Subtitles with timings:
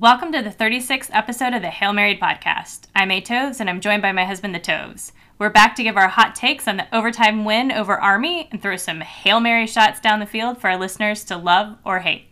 [0.00, 2.82] Welcome to the 36th episode of the Hail Married podcast.
[2.94, 5.10] I'm A Toves and I'm joined by my husband, the Toves.
[5.40, 8.76] We're back to give our hot takes on the overtime win over Army and throw
[8.76, 12.28] some Hail Mary shots down the field for our listeners to love or hate.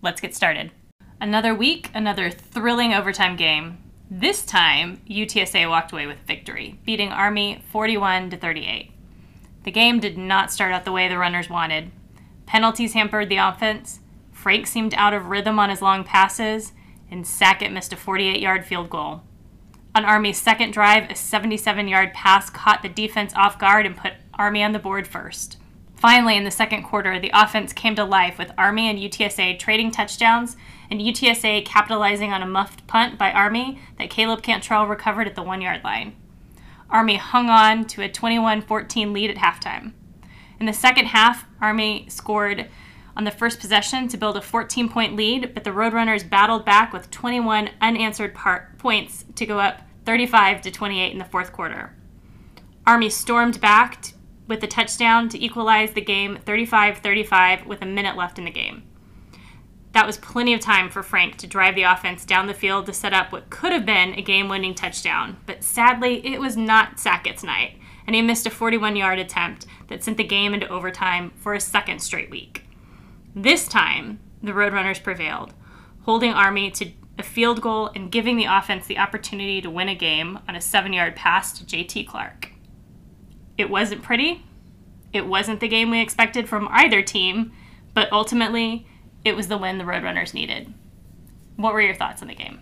[0.00, 0.72] Let's get started.
[1.20, 3.76] Another week, another thrilling overtime game.
[4.10, 8.90] This time, UTSA walked away with victory, beating Army 41 to 38.
[9.64, 11.90] The game did not start out the way the runners wanted.
[12.46, 14.00] Penalties hampered the offense.
[14.32, 16.72] Frank seemed out of rhythm on his long passes,
[17.10, 19.22] and Sackett missed a 48 yard field goal.
[19.94, 24.12] On Army's second drive, a 77 yard pass caught the defense off guard and put
[24.34, 25.56] Army on the board first.
[25.96, 29.90] Finally, in the second quarter, the offense came to life with Army and UTSA trading
[29.90, 30.56] touchdowns
[30.90, 35.42] and UTSA capitalizing on a muffed punt by Army that Caleb Cantrell recovered at the
[35.42, 36.14] one yard line.
[36.90, 39.92] Army hung on to a 21 14 lead at halftime.
[40.60, 42.68] In the second half, Army scored
[43.16, 46.92] on the first possession to build a 14 point lead, but the Roadrunners battled back
[46.92, 51.94] with 21 unanswered part points to go up 35 to 28 in the fourth quarter.
[52.86, 54.14] Army stormed back t-
[54.46, 58.50] with a touchdown to equalize the game 35 35 with a minute left in the
[58.50, 58.84] game.
[59.92, 62.92] That was plenty of time for Frank to drive the offense down the field to
[62.92, 67.00] set up what could have been a game winning touchdown, but sadly, it was not
[67.00, 71.32] Sackett's night, and he missed a 41 yard attempt that sent the game into overtime
[71.38, 72.65] for a second straight week.
[73.38, 75.52] This time, the Roadrunners prevailed,
[76.04, 79.94] holding Army to a field goal and giving the offense the opportunity to win a
[79.94, 82.52] game on a seven yard pass to JT Clark.
[83.58, 84.42] It wasn't pretty.
[85.12, 87.52] It wasn't the game we expected from either team,
[87.92, 88.86] but ultimately,
[89.22, 90.72] it was the win the Roadrunners needed.
[91.56, 92.60] What were your thoughts on the game?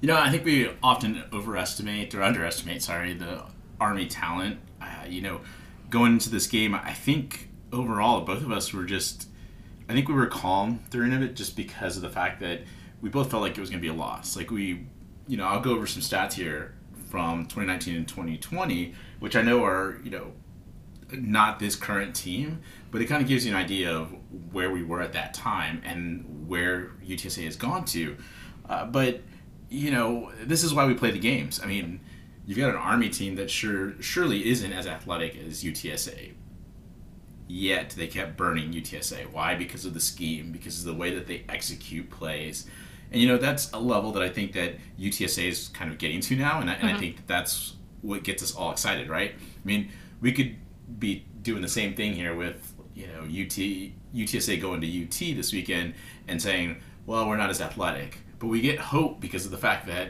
[0.00, 3.42] You know, I think we often overestimate or underestimate, sorry, the
[3.78, 4.60] Army talent.
[4.80, 5.42] Uh, you know,
[5.90, 9.28] going into this game, I think overall, both of us were just,
[9.88, 12.62] I think we were calm during it just because of the fact that
[13.00, 14.36] we both felt like it was going to be a loss.
[14.36, 14.86] Like we,
[15.28, 16.74] you know, I'll go over some stats here
[17.08, 20.32] from 2019 and 2020, which I know are, you know,
[21.12, 22.60] not this current team,
[22.90, 24.12] but it kind of gives you an idea of
[24.50, 28.16] where we were at that time and where UTSA has gone to.
[28.68, 29.20] Uh, but
[29.68, 31.60] you know, this is why we play the games.
[31.62, 32.00] I mean,
[32.44, 36.32] you've got an Army team that sure surely isn't as athletic as UTSA.
[37.48, 39.30] Yet they kept burning UTSA.
[39.30, 39.54] Why?
[39.54, 42.66] Because of the scheme, because of the way that they execute plays.
[43.12, 46.20] And you know, that's a level that I think that UTSA is kind of getting
[46.22, 46.96] to now, and I, and Mm-hmm.
[46.96, 49.32] I think that that's what gets us all excited, right?
[49.32, 49.90] I mean,
[50.20, 50.56] we could
[50.98, 53.56] be doing the same thing here with you know UT
[54.14, 55.94] UTSA going to UT this weekend
[56.26, 56.76] and saying,
[57.06, 60.08] well, we're not as athletic, but we get hope because of the fact that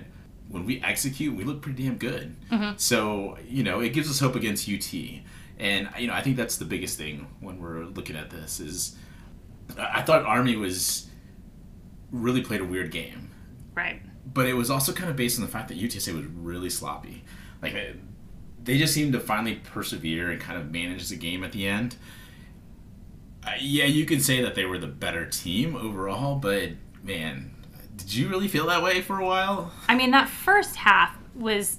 [0.49, 2.35] when we execute, we look pretty damn good.
[2.79, 4.95] So you know, it gives us hope against UT,
[5.59, 8.97] and you know, I think that's the biggest thing when we're looking at this is
[9.79, 11.09] I thought Army was
[12.13, 13.31] really played a weird game
[13.75, 14.01] Right.
[14.33, 17.25] but it was also kind of based on the fact that UTSA was really sloppy.
[17.63, 17.75] Like
[18.63, 21.97] they just seemed to finally persevere and kind of manage the game at the end.
[23.47, 26.71] Uh, yeah, you could say that they were the better team overall, but
[27.03, 27.55] man,
[27.97, 29.73] did you really feel that way for a while?
[29.89, 31.79] I mean, that first half was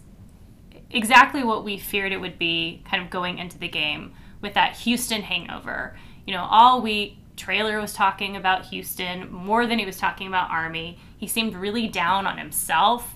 [0.90, 4.76] exactly what we feared it would be kind of going into the game with that
[4.78, 5.98] Houston hangover.
[6.26, 10.50] You know, all week, Traylor was talking about Houston more than he was talking about
[10.50, 11.00] Army.
[11.18, 13.16] He seemed really down on himself.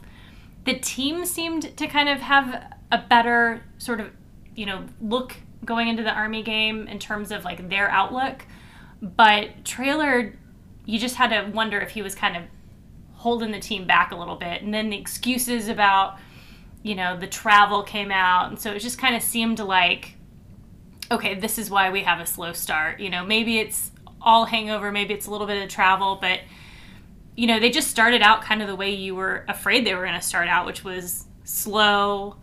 [0.65, 4.11] The team seemed to kind of have a better sort of,
[4.55, 8.45] you know, look going into the Army game in terms of like their outlook.
[9.01, 10.35] But Traylor,
[10.85, 12.43] you just had to wonder if he was kind of
[13.13, 14.61] holding the team back a little bit.
[14.61, 16.17] And then the excuses about,
[16.83, 18.49] you know, the travel came out.
[18.49, 20.15] And so it just kind of seemed like,
[21.11, 22.99] okay, this is why we have a slow start.
[22.99, 26.39] You know, maybe it's all hangover, maybe it's a little bit of travel, but,
[27.35, 30.03] you know, they just started out kind of the way you were afraid they were
[30.05, 32.35] going to start out, which was slow,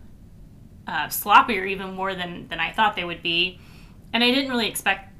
[0.87, 3.59] uh, sloppier even more than, than I thought they would be.
[4.11, 5.13] And I didn't really expect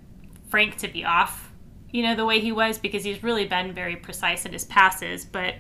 [0.49, 1.51] Frank to be off,
[1.91, 5.25] you know, the way he was because he's really been very precise in his passes.
[5.25, 5.55] But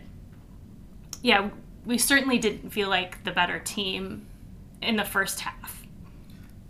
[1.21, 1.49] yeah,
[1.89, 4.27] we certainly didn't feel like the better team
[4.79, 5.83] in the first half.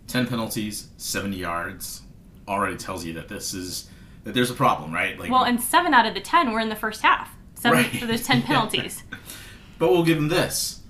[0.06, 2.00] 10 penalties, 70 yards
[2.48, 3.90] already tells you that this is
[4.24, 5.18] that there's a problem, right?
[5.18, 7.34] Like Well, and seven out of the ten were in the first half.
[7.54, 8.00] Seven Right.
[8.00, 9.02] for those ten penalties.
[9.78, 10.80] But we'll give them this.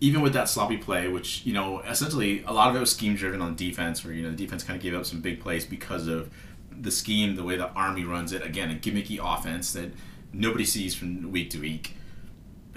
[0.00, 3.16] Even with that sloppy play, which, you know, essentially a lot of it was scheme
[3.16, 5.64] driven on defense, where, you know, the defense kind of gave up some big plays
[5.64, 6.30] because of
[6.70, 8.42] the scheme, the way the Army runs it.
[8.42, 9.92] Again, a gimmicky offense that
[10.32, 11.96] nobody sees from week to week.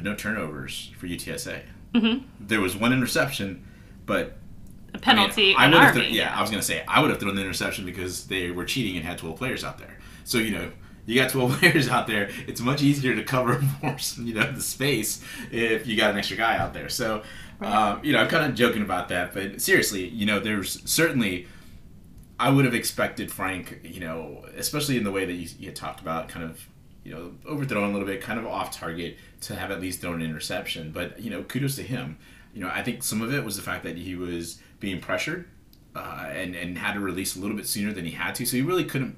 [0.02, 1.60] But no turnovers for UTSA.
[1.94, 2.24] Mhm.
[2.40, 3.66] There was one interception,
[4.06, 4.38] but
[4.94, 6.02] A penalty I, mean, I would have Army.
[6.06, 8.64] thrown- yeah, I was gonna say I would have thrown the interception because they were
[8.64, 9.98] cheating and had twelve players out there.
[10.24, 10.72] So you know,
[11.06, 12.30] you got 12 players out there.
[12.48, 16.38] It's much easier to cover more, you know, the space if you got an extra
[16.38, 16.88] guy out there.
[16.88, 17.24] So,
[17.62, 21.48] um, you know, I'm kind of joking about that, but seriously, you know, there's certainly.
[22.42, 26.00] I would have expected Frank, you know, especially in the way that you, you talked
[26.00, 26.66] about, kind of,
[27.04, 30.22] you know, overthrown a little bit, kind of off target, to have at least thrown
[30.22, 30.92] an interception.
[30.92, 32.18] But you know, kudos to him.
[32.54, 35.48] You know, I think some of it was the fact that he was being pressured
[35.96, 38.58] uh, and and had to release a little bit sooner than he had to, so
[38.58, 39.18] he really couldn't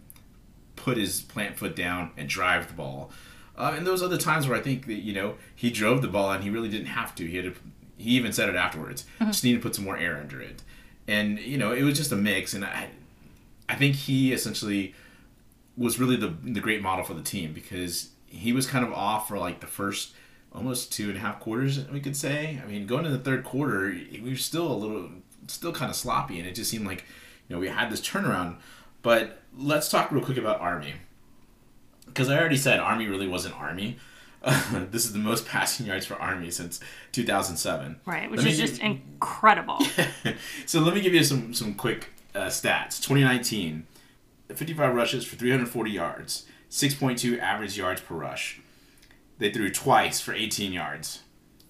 [0.76, 3.12] put his plant foot down and drive the ball.
[3.58, 6.32] Uh, and those other times where I think that you know he drove the ball
[6.32, 7.26] and he really didn't have to.
[7.26, 7.62] He had to,
[7.98, 9.06] he even said it afterwards.
[9.16, 9.28] Mm-hmm.
[9.28, 10.62] Just needed to put some more air under it,
[11.08, 12.54] and you know it was just a mix.
[12.54, 12.90] And I,
[13.68, 14.96] I think he essentially
[15.78, 19.28] was really the the great model for the team because he was kind of off
[19.28, 20.14] for like the first
[20.54, 22.60] almost two and a half quarters we could say.
[22.64, 25.10] I mean, going to the third quarter, we were still a little
[25.48, 27.06] still kind of sloppy, and it just seemed like
[27.48, 28.58] you know we had this turnaround.
[29.02, 30.94] But let's talk real quick about Army,
[32.06, 33.98] because I already said Army really wasn't Army.
[34.44, 36.80] Uh, this is the most passing yards for Army since
[37.12, 38.00] 2007.
[38.06, 39.80] Right, which is just give, incredible.
[40.66, 43.02] so let me give you some some quick uh, stats.
[43.02, 43.86] 2019,
[44.54, 48.62] 55 rushes for 340 yards, 6.2 average yards per rush.
[49.38, 51.20] They threw twice for 18 yards.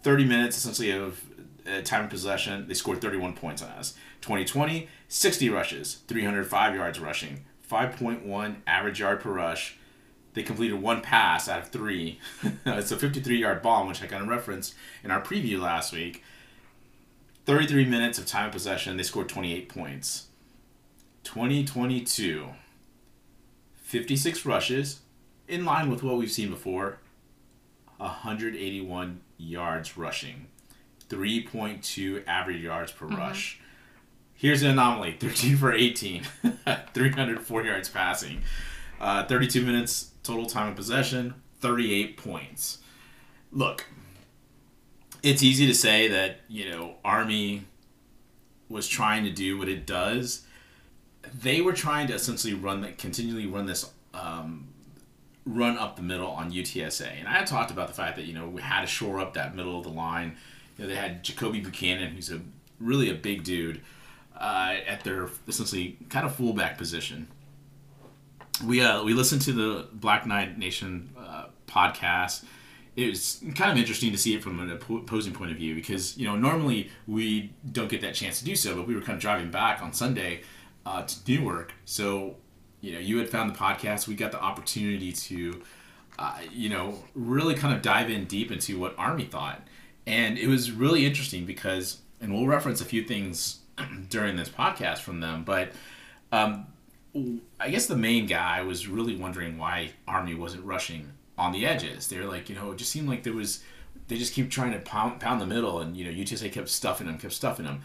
[0.03, 1.23] 30 minutes essentially of
[1.67, 3.95] uh, time of possession, they scored 31 points on us.
[4.21, 9.77] 2020, 60 rushes, 305 yards rushing, 5.1 average yard per rush.
[10.33, 12.19] They completed one pass out of three.
[12.65, 16.23] it's a 53 yard bomb, which I kind of referenced in our preview last week.
[17.45, 20.27] 33 minutes of time of possession, they scored 28 points.
[21.23, 22.47] 2022,
[23.91, 25.01] 56 rushes,
[25.49, 26.99] in line with what we've seen before,
[27.97, 30.47] 181 yards rushing.
[31.09, 33.17] 3.2 average yards per mm-hmm.
[33.17, 33.59] rush.
[34.33, 36.23] Here's an anomaly 13 for 18,
[36.93, 38.43] 304 yards passing,
[39.01, 42.77] uh, 32 minutes total time of possession, 38 points.
[43.51, 43.87] Look,
[45.21, 47.65] it's easy to say that, you know, Army
[48.69, 50.43] was trying to do what it does.
[51.33, 54.67] They were trying to essentially run that, continually run this um,
[55.45, 57.19] run up the middle on UTSA.
[57.19, 59.33] And I had talked about the fact that, you know, we had to shore up
[59.33, 60.35] that middle of the line
[60.81, 62.41] know, they had Jakobi Buchanan, who's a
[62.79, 63.81] really a big dude,
[64.37, 67.27] uh, at their essentially kind of fullback position.
[68.65, 72.43] We uh, we listened to the Black Knight Nation uh, podcast.
[72.95, 76.17] It was kind of interesting to see it from an opposing point of view because
[76.17, 79.15] you know normally we don't get that chance to do so, but we were kind
[79.15, 80.41] of driving back on Sunday
[80.85, 82.35] uh, to Newark, so
[82.81, 84.07] you know you had found the podcast.
[84.07, 85.61] We got the opportunity to.
[86.19, 89.65] Uh, you know, really kind of dive in deep into what Army thought.
[90.05, 93.59] And it was really interesting because, and we'll reference a few things
[94.09, 95.71] during this podcast from them, but
[96.31, 96.67] um,
[97.59, 102.07] I guess the main guy was really wondering why Army wasn't rushing on the edges.
[102.07, 103.63] They were like, you know, it just seemed like there was,
[104.07, 107.07] they just keep trying to pound, pound the middle, and, you know, UTSA kept stuffing
[107.07, 107.81] them, kept stuffing them.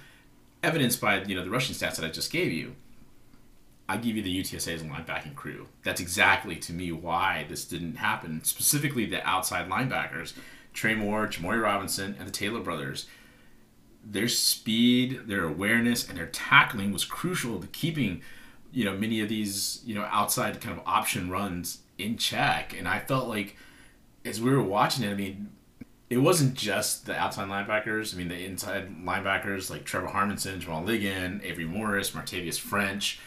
[0.62, 2.74] Evidenced by, you know, the rushing stats that I just gave you.
[3.88, 5.68] I give you the UTSA's linebacking crew.
[5.84, 8.42] That's exactly to me why this didn't happen.
[8.44, 10.34] Specifically, the outside linebackers
[10.72, 13.06] Trey Moore, Jimmori Robinson, and the Taylor brothers.
[14.04, 18.22] Their speed, their awareness, and their tackling was crucial to keeping,
[18.72, 22.74] you know, many of these, you know, outside kind of option runs in check.
[22.78, 23.56] And I felt like
[24.24, 25.48] as we were watching it, I mean,
[26.08, 28.14] it wasn't just the outside linebackers.
[28.14, 33.18] I mean, the inside linebackers like Trevor Harmanson, Jamal Liggin, Avery Morris, Martavius French,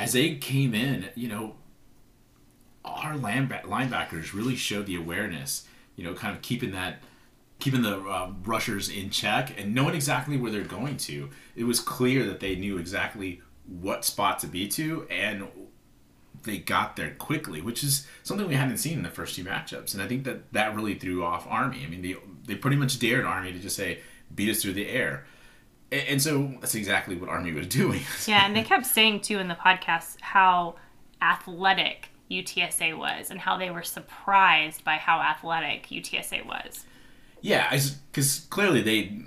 [0.00, 1.56] as they came in, you know,
[2.84, 5.66] our linebackers really showed the awareness
[6.00, 7.02] you know, kind of keeping that
[7.58, 11.28] keeping the uh, rushers in check and knowing exactly where they're going to.
[11.54, 15.46] It was clear that they knew exactly what spot to be to, and
[16.44, 19.92] they got there quickly, which is something we hadn't seen in the first two matchups.
[19.92, 21.84] And I think that that really threw off Army.
[21.84, 22.16] I mean, they
[22.46, 23.98] they pretty much dared Army to just say
[24.34, 25.26] beat us through the air.
[25.92, 28.02] And so that's exactly what Army was doing.
[28.26, 30.76] yeah, and they kept saying too in the podcast how
[31.20, 36.84] athletic UTSA was and how they were surprised by how athletic UTSA was.
[37.40, 37.76] Yeah,
[38.12, 39.18] because clearly they,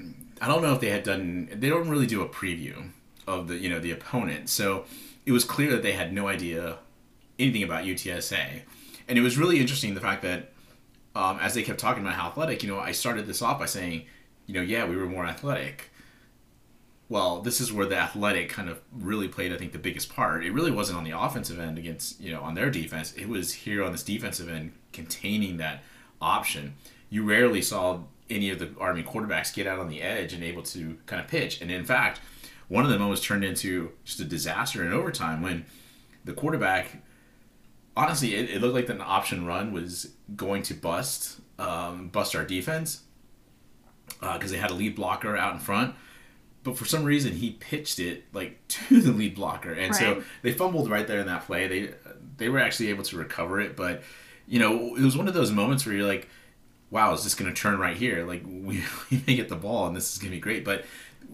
[0.41, 2.89] I don't know if they had done, they don't really do a preview
[3.27, 4.49] of the, you know, the opponent.
[4.49, 4.85] So
[5.25, 6.77] it was clear that they had no idea
[7.39, 8.61] anything about UTSA.
[9.07, 10.51] And it was really interesting the fact that
[11.15, 13.65] um, as they kept talking about how athletic, you know, I started this off by
[13.65, 14.05] saying,
[14.45, 15.89] you know, yeah, we were more athletic
[17.09, 20.45] well, this is where the athletic kind of really played, I think, the biggest part.
[20.45, 23.13] It really wasn't on the offensive end against, you know, on their defense.
[23.13, 25.83] It was here on this defensive end containing that
[26.21, 26.75] option.
[27.09, 30.63] You rarely saw any of the Army quarterbacks get out on the edge and able
[30.63, 31.61] to kind of pitch.
[31.61, 32.19] And in fact,
[32.67, 35.65] one of them almost turned into just a disaster in overtime when
[36.25, 37.03] the quarterback
[37.95, 42.43] honestly, it, it looked like an option run was going to bust, um, bust our
[42.43, 43.01] defense
[44.19, 45.95] because uh, they had a lead blocker out in front.
[46.63, 49.95] But for some reason, he pitched it like to the lead blocker, and right.
[49.95, 51.67] so they fumbled right there in that play.
[51.67, 51.93] They
[52.37, 54.03] they were actually able to recover it, but
[54.47, 56.27] you know, it was one of those moments where you're like,
[56.89, 58.25] "Wow, is this going to turn right here?
[58.25, 60.85] Like we, we may get the ball, and this is going to be great." But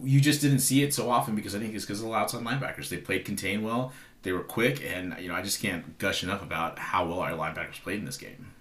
[0.02, 2.42] you just didn't see it so often because I think it's because of the outside
[2.42, 2.88] linebackers.
[2.88, 3.92] They played contain well.
[4.22, 7.32] They were quick, and you know I just can't gush enough about how well our
[7.32, 8.52] linebackers played in this game.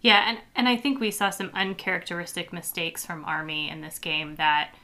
[0.00, 4.36] Yeah, and and I think we saw some uncharacteristic mistakes from Army in this game
[4.36, 4.74] that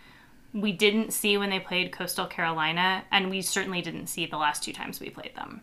[0.55, 4.63] we didn't see when they played Coastal Carolina, and we certainly didn't see the last
[4.63, 5.63] two times we played them.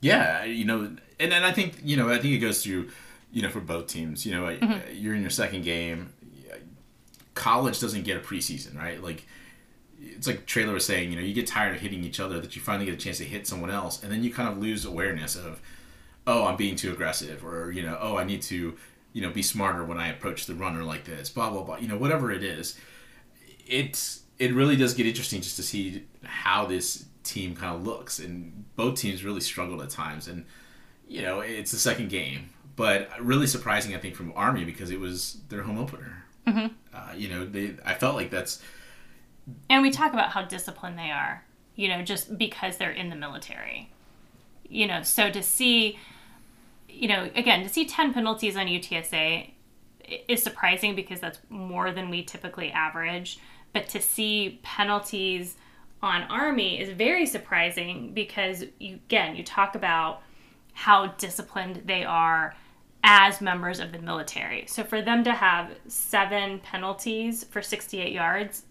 [0.00, 2.88] Yeah, you know, and, and I think you know I think it goes through,
[3.32, 4.24] you know, for both teams.
[4.24, 4.94] You know, mm-hmm.
[4.94, 6.12] you're in your second game.
[7.34, 9.02] College doesn't get a preseason, right?
[9.02, 9.26] Like
[10.00, 12.56] it's like Traylor was saying, you know, you get tired of hitting each other that
[12.56, 14.84] you finally get a chance to hit someone else, and then you kind of lose
[14.84, 15.60] awareness of,
[16.26, 18.76] oh, I'm being too aggressive, or you know, oh, I need to,
[19.12, 21.76] you know, be smarter when I approach the runner like this, blah blah blah.
[21.76, 22.78] You know, whatever it is,
[23.68, 28.18] it's it really does get interesting just to see how this team kind of looks,
[28.18, 30.44] and both teams really struggled at times, and
[31.06, 35.00] you know, it's the second game, but really surprising, I think, from Army because it
[35.00, 36.24] was their home opener.
[36.46, 36.66] Mm-hmm.
[36.94, 38.62] Uh, you know, they I felt like that's
[39.68, 41.44] and we talk about how disciplined they are,
[41.74, 43.90] you know, just because they're in the military.
[44.68, 45.98] You know, so to see,
[46.88, 49.50] you know, again, to see 10 penalties on UTSA
[50.26, 53.38] is surprising because that's more than we typically average.
[53.72, 55.56] But to see penalties
[56.02, 60.22] on Army is very surprising because, you, again, you talk about
[60.72, 62.54] how disciplined they are
[63.02, 64.64] as members of the military.
[64.66, 68.64] So for them to have seven penalties for 68 yards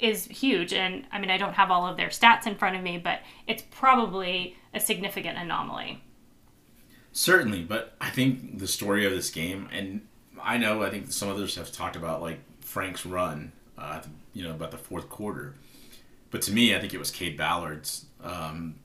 [0.00, 0.72] is huge.
[0.72, 3.20] And I mean, I don't have all of their stats in front of me, but
[3.46, 6.02] it's probably a significant anomaly.
[7.12, 10.06] Certainly, but I think the story of this game, and
[10.42, 14.50] I know I think some others have talked about like Frank's run, uh, you know,
[14.50, 15.54] about the fourth quarter.
[16.30, 18.76] But to me, I think it was Cade Ballard's um,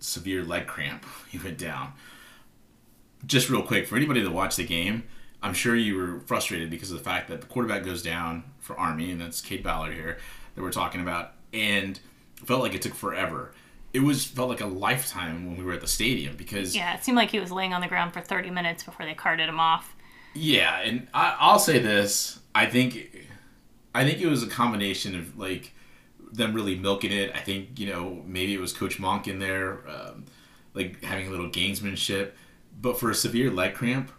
[0.00, 1.04] severe leg cramp.
[1.30, 1.94] He went down.
[3.26, 5.02] Just real quick, for anybody that watched the game,
[5.42, 8.78] I'm sure you were frustrated because of the fact that the quarterback goes down for
[8.78, 10.18] Army, and that's Cade Ballard here
[10.54, 11.98] that we're talking about, and
[12.36, 13.52] felt like it took forever.
[13.92, 17.04] It was felt like a lifetime when we were at the stadium because yeah, it
[17.04, 19.60] seemed like he was laying on the ground for 30 minutes before they carted him
[19.60, 19.94] off.
[20.34, 23.13] Yeah, and I, I'll say this: I think,
[23.94, 25.72] I think it was a combination of like
[26.32, 27.32] them really milking it.
[27.34, 30.24] I think you know maybe it was Coach Monk in there, um,
[30.74, 32.32] like having a little gamesmanship.
[32.80, 34.10] But for a severe leg cramp,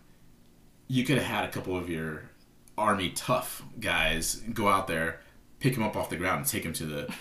[0.87, 2.29] you could have had a couple of your
[2.77, 5.21] army tough guys go out there,
[5.59, 7.13] pick him up off the ground, and take him to the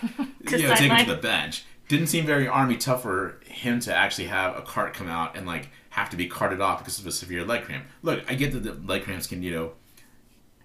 [0.56, 1.64] you know take him to the bench.
[1.88, 5.46] Didn't seem very army tough for him to actually have a cart come out and
[5.46, 7.84] like have to be carted off because of a severe leg cramp.
[8.02, 9.72] Look, I get that the leg cramps can you know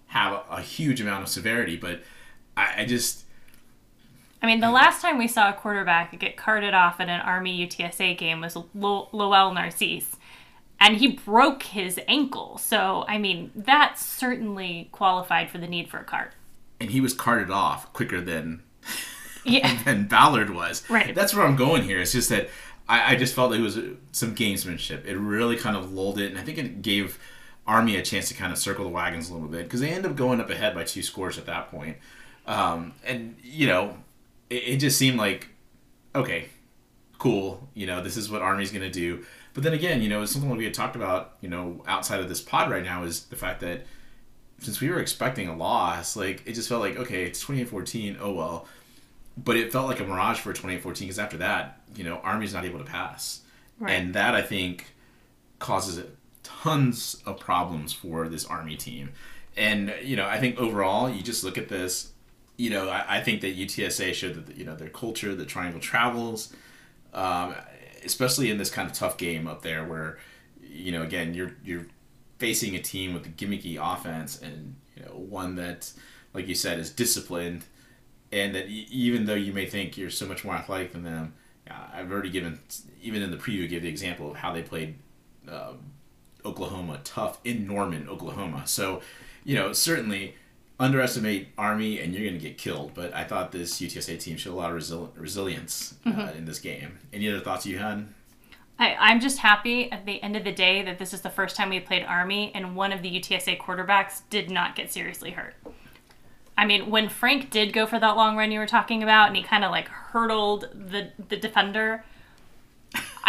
[0.10, 2.02] have a, huge amount of severity, but
[2.56, 3.26] I, I just.
[4.42, 7.68] I mean, the last time we saw a quarterback get carted off at an Army
[7.68, 10.16] UTSA game was Lo- Lowell Narcisse
[10.80, 12.58] and he broke his ankle.
[12.58, 16.34] So, I mean, that certainly qualified for the need for a cart.
[16.80, 18.64] And he was carted off quicker than
[19.44, 19.82] yeah.
[19.86, 20.90] than Ballard was.
[20.90, 21.14] Right.
[21.14, 22.00] That's where I'm going here.
[22.00, 22.50] It's just that
[22.88, 23.78] I, I just felt it was
[24.12, 25.06] some gamesmanship.
[25.06, 27.20] It really kind of lulled it, and I think it gave
[27.70, 30.06] Army a chance to kind of circle the wagons a little bit because they end
[30.06, 31.98] up going up ahead by two scores at that point.
[32.48, 33.98] Um, and you know,
[34.50, 35.48] it, it just seemed like
[36.16, 36.50] okay,
[37.18, 37.70] cool.
[37.74, 39.24] You know, this is what Army's going to do
[39.54, 42.30] but then again, you know, something like we had talked about, you know, outside of
[42.30, 43.86] this pod right now is the fact that
[44.60, 48.18] since we were expecting a loss, like it just felt like okay, it's 2014.
[48.22, 48.68] Oh well,
[49.38, 52.66] but it felt like a mirage for 2014 because after that, you know, Army's not
[52.66, 53.42] able to pass,
[53.80, 53.92] right.
[53.92, 54.86] and that I think
[55.60, 56.06] causes
[56.64, 59.12] tons of problems for this Army team.
[59.58, 62.12] And you know, I think overall, you just look at this.
[62.58, 65.82] You know, I, I think that UTSA showed that you know their culture, the triangle
[65.82, 66.54] travels.
[67.14, 67.56] Um,
[68.06, 70.18] especially in this kind of tough game up there where
[70.62, 71.88] you know again you're you're
[72.38, 75.92] facing a team with a gimmicky offense and you know one that
[76.34, 77.66] like you said is disciplined
[78.32, 81.34] and that even though you may think you're so much more athletic than them
[81.70, 82.60] uh, I've already given
[83.02, 84.96] even in the preview gave the example of how they played
[85.50, 85.74] uh,
[86.46, 89.02] Oklahoma tough in Norman Oklahoma so
[89.44, 90.36] you know certainly
[90.80, 92.94] underestimate Army and you're going to get killed.
[92.94, 96.38] But I thought this UTSA team showed a lot of resil- resilience uh, mm-hmm.
[96.38, 97.00] in this game.
[97.12, 98.08] Any other thoughts you had?
[98.80, 101.58] I, I'm just happy at the end of the day that this is the first
[101.58, 105.56] time we played Army and one of the UTSA quarterbacks did not get seriously hurt.
[106.58, 109.36] I mean, when Frank did go for that long run you were talking about and
[109.36, 112.06] he kind of like hurdled the, the defender,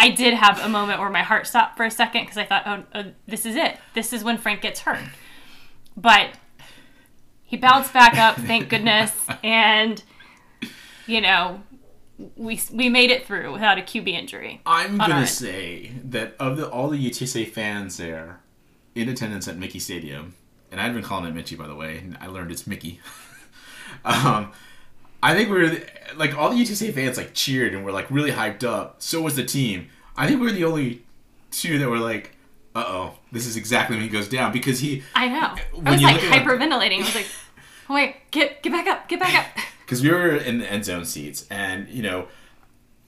[0.01, 2.63] I did have a moment where my heart stopped for a second because I thought,
[2.65, 3.77] oh, oh, this is it.
[3.93, 5.03] This is when Frank gets hurt.
[5.95, 6.31] But
[7.43, 10.01] he bounced back up, thank goodness, and
[11.05, 11.61] you know,
[12.35, 14.61] we we made it through without a QB injury.
[14.65, 18.39] I'm gonna say that of the all the UTSA fans there
[18.95, 20.33] in attendance at Michie Stadium,
[20.71, 23.01] and I've been calling it Mitchie by the way, and I learned it's Mickey.
[24.05, 24.51] um,
[25.23, 25.79] I think we were
[26.15, 29.01] like all the UTSA fans like cheered and were like really hyped up.
[29.01, 29.87] So was the team.
[30.17, 31.03] I think we were the only
[31.51, 32.35] two that were like,
[32.75, 35.55] "Uh oh, this is exactly when he goes down," because he I know.
[35.73, 36.97] When I was like at, like- hyperventilating.
[36.97, 37.27] I was like,
[37.89, 39.45] oh my, get get back up, get back up.
[39.85, 42.27] because we were in the end zone seats, and you know,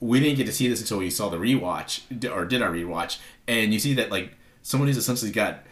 [0.00, 3.18] we didn't get to see this until we saw the rewatch or did our rewatch,
[3.48, 5.64] and you see that like someone who's essentially got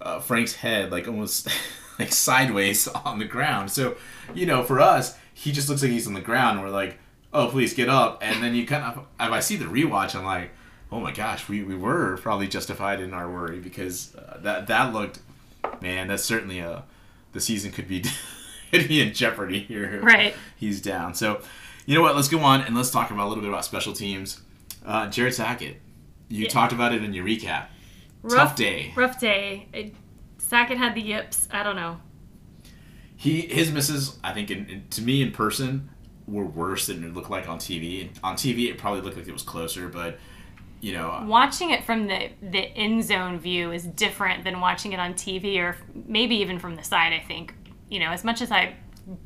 [0.00, 1.48] uh, Frank's head like almost
[1.98, 3.70] like sideways on the ground.
[3.70, 3.96] So
[4.34, 6.98] you know, for us, he just looks like he's on the ground, and we're like,
[7.32, 8.18] oh, please get up.
[8.22, 10.50] And then you kind of, if I see the rewatch, I'm like.
[10.94, 14.92] Oh my gosh, we, we were probably justified in our worry because uh, that that
[14.92, 15.20] looked,
[15.80, 16.84] man, that's certainly a,
[17.32, 18.04] the season could be
[18.70, 20.34] could be in jeopardy here Right.
[20.54, 21.14] he's down.
[21.14, 21.40] So,
[21.86, 22.14] you know what?
[22.14, 24.42] Let's go on and let's talk about a little bit about special teams.
[24.84, 25.78] Uh, Jared Sackett,
[26.28, 26.50] you Yeah.
[26.50, 27.68] talked about it in your recap.
[28.22, 28.92] Rough Tough day.
[28.94, 29.68] Rough day.
[29.72, 29.94] It,
[30.36, 31.48] Sackett had the yips.
[31.50, 32.02] I don't know.
[33.22, 35.88] He his misses, I think, in, in- to me in person,
[36.26, 38.08] were worse than it looked like on TV.
[38.24, 40.18] On TV, it probably looked like it was closer, but
[40.80, 44.98] you know, Watching it from the the end zone view is different than watching it
[44.98, 47.12] on TV or maybe even from the side.
[47.12, 47.54] I think
[47.88, 48.74] you know as much as I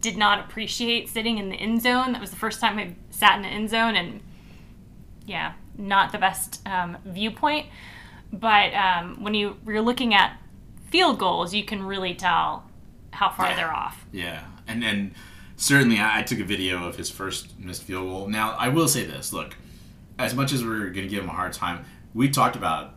[0.02, 2.12] did not appreciate sitting in the end zone.
[2.12, 4.20] That was the first time I sat in the end zone, and
[5.24, 7.68] yeah, not the best um, viewpoint.
[8.30, 10.38] But um, when you you're looking at
[10.90, 12.65] field goals, you can really tell
[13.16, 13.56] how far Yeah.
[13.56, 14.04] they're off.
[14.12, 15.14] Yeah, and then
[15.56, 18.28] certainly I, I took a video of his first missed field goal.
[18.28, 19.56] Now I will say this: look,
[20.18, 22.94] as much as we're going to give him a hard time, we talked about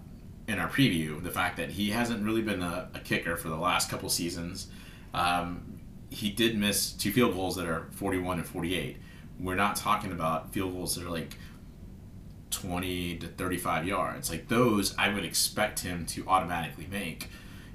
[0.47, 3.55] in our preview the fact that he hasn't really been a, a kicker for the
[3.57, 4.67] last couple seasons.
[5.13, 8.97] Um, he did miss two field goals that are 41 and 48.
[9.39, 11.35] We're not talking about field goals that are like
[12.51, 14.29] 20 to 35 yards.
[14.29, 17.29] Like those, I would expect him to automatically make.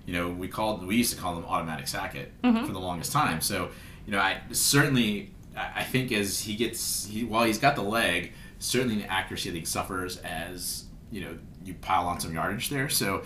[0.07, 3.41] You know, we called we used to call them automatic Sackett for the longest time.
[3.41, 3.71] So,
[4.07, 8.33] you know, I certainly I think as he gets he, while he's got the leg,
[8.59, 12.89] certainly the accuracy I think suffers as you know you pile on some yardage there.
[12.89, 13.23] So,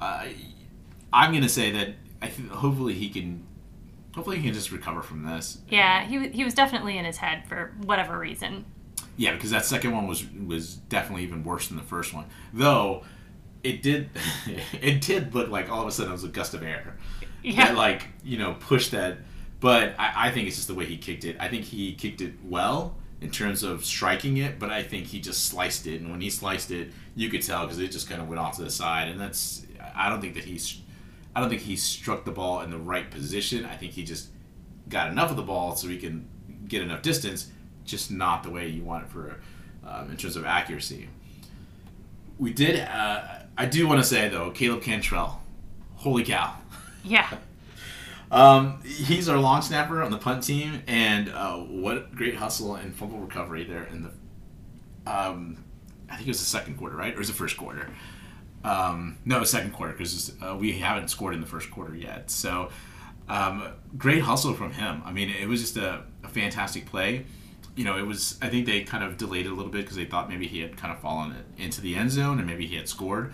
[0.00, 0.26] uh,
[1.12, 3.44] I'm gonna say that I think hopefully he can
[4.14, 5.58] hopefully he can just recover from this.
[5.68, 8.64] Yeah, he, he was definitely in his head for whatever reason.
[9.16, 12.26] Yeah, because that second one was was definitely even worse than the first one.
[12.52, 13.04] Though
[13.64, 14.10] it did
[14.80, 16.96] it did look like all of a sudden it was a gust of air
[17.42, 17.66] Yeah.
[17.66, 19.18] that like you know pushed that.
[19.60, 21.36] But I, I think it's just the way he kicked it.
[21.38, 25.20] I think he kicked it well in terms of striking it, but I think he
[25.20, 26.00] just sliced it.
[26.00, 28.56] And when he sliced it, you could tell because it just kind of went off
[28.56, 29.06] to the side.
[29.06, 30.80] And that's I don't think that he's
[31.36, 33.64] I don't think he struck the ball in the right position.
[33.64, 34.28] I think he just
[34.88, 36.28] got enough of the ball so he can
[36.66, 37.48] get enough distance,
[37.84, 39.38] just not the way you want it for
[39.86, 41.08] um, in terms of accuracy.
[42.38, 42.80] We did.
[42.80, 45.40] Uh, I do want to say though, Caleb Cantrell,
[45.96, 46.54] holy cow!
[47.04, 47.28] Yeah.
[48.32, 52.94] Um, he's our long snapper on the punt team, and uh, what great hustle and
[52.94, 54.08] fumble recovery there in the.
[55.06, 55.62] Um,
[56.08, 57.90] I think it was the second quarter, right, or was it first quarter?
[58.64, 62.30] Um, no, second quarter because uh, we haven't scored in the first quarter yet.
[62.30, 62.70] So,
[63.28, 65.02] um, great hustle from him.
[65.04, 67.26] I mean, it was just a, a fantastic play.
[67.74, 68.38] You know, it was.
[68.42, 70.60] I think they kind of delayed it a little bit because they thought maybe he
[70.60, 73.32] had kind of fallen into the end zone and maybe he had scored.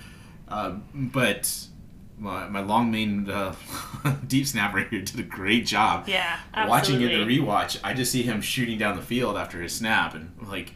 [0.48, 1.68] Um, but
[2.18, 3.54] my, my long maned uh,
[4.26, 6.08] deep snapper here did a great job.
[6.08, 6.70] Yeah, absolutely.
[6.70, 7.36] Watching it absolutely.
[7.36, 10.72] the rewatch, I just see him shooting down the field after his snap, and like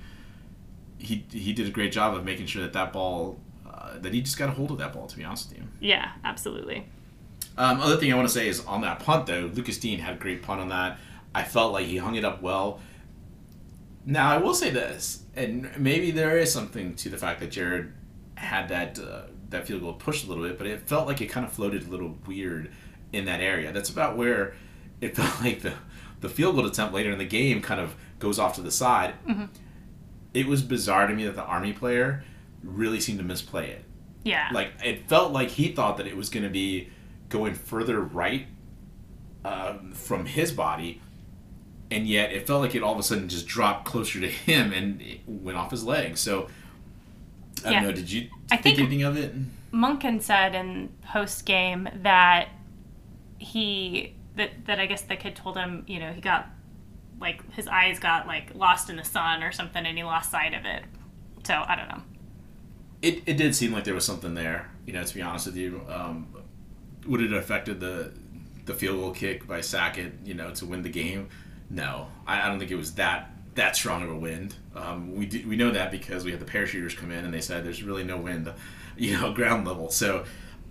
[0.98, 4.20] he he did a great job of making sure that that ball uh, that he
[4.20, 5.06] just got a hold of that ball.
[5.06, 5.64] To be honest with you.
[5.80, 6.86] Yeah, absolutely.
[7.58, 10.14] Um, other thing I want to say is on that punt though, Lucas Dean had
[10.14, 10.98] a great punt on that.
[11.34, 12.80] I felt like he hung it up well.
[14.04, 17.92] Now I will say this, and maybe there is something to the fact that Jared
[18.34, 21.26] had that uh, that field goal pushed a little bit, but it felt like it
[21.26, 22.70] kind of floated a little weird
[23.12, 23.72] in that area.
[23.72, 24.54] That's about where
[25.00, 25.74] it felt like the
[26.20, 29.14] the field goal attempt later in the game kind of goes off to the side.
[30.34, 32.24] It was bizarre to me that the Army player
[32.64, 33.84] really seemed to misplay it
[34.24, 34.48] Yeah.
[34.52, 36.88] like it felt like he thought that it was going to be
[37.28, 38.46] going further right
[39.44, 41.01] um, from his body
[41.92, 44.72] and yet it felt like it all of a sudden just dropped closer to him
[44.72, 46.48] and went off his leg so
[47.64, 47.80] i Yeah.
[47.80, 49.34] don't know did you I think, think- anything of it
[49.72, 52.48] Monken said in post game that
[53.38, 56.48] he that that I guess the kid told him, you know, he got
[57.20, 60.54] like his eyes got like lost in the sun or something and he lost sight
[60.54, 60.82] of it.
[61.44, 62.02] So I don't know.
[63.02, 64.68] it, it did seem like there was something there.
[64.86, 66.26] You know, to be honest with you, um,
[67.06, 68.12] would it have affected the
[68.66, 70.12] the field goal kick by Sackett?
[70.24, 71.28] You know, to win the game?
[71.72, 74.54] No, I, I don't think it was that that strong of a wind.
[74.74, 77.40] Um, we do, we know that because we had the parachuters come in and they
[77.40, 78.50] said there's really no wind,
[78.96, 79.90] you know, ground level.
[79.90, 80.24] So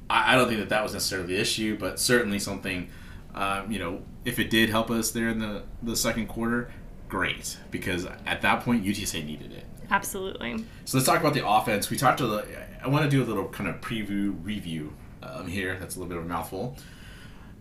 [0.10, 2.90] I, I don't think that that was necessarily the issue, but certainly something.
[3.34, 6.72] Um, you know, if it did help us there in the the second quarter,
[7.10, 9.66] great because at that point UTSA needed it.
[9.90, 10.64] Absolutely.
[10.86, 11.90] So let's talk about the offense.
[11.90, 12.46] We talked to the.
[12.84, 15.78] I want to do a little kind of preview review um, here.
[15.80, 16.78] That's a little bit of a mouthful.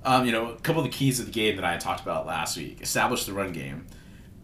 [0.05, 2.27] Um, you know, a couple of the keys of the game that I talked about
[2.27, 2.81] last week.
[2.81, 3.87] Establish the run game.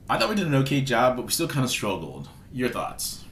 [0.09, 2.29] I thought we did an okay job, but we still kind of struggled.
[2.53, 3.25] Your thoughts?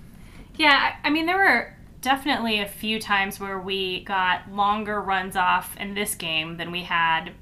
[0.57, 5.77] Yeah, I mean, there were definitely a few times where we got longer runs off
[5.79, 7.33] in this game than we had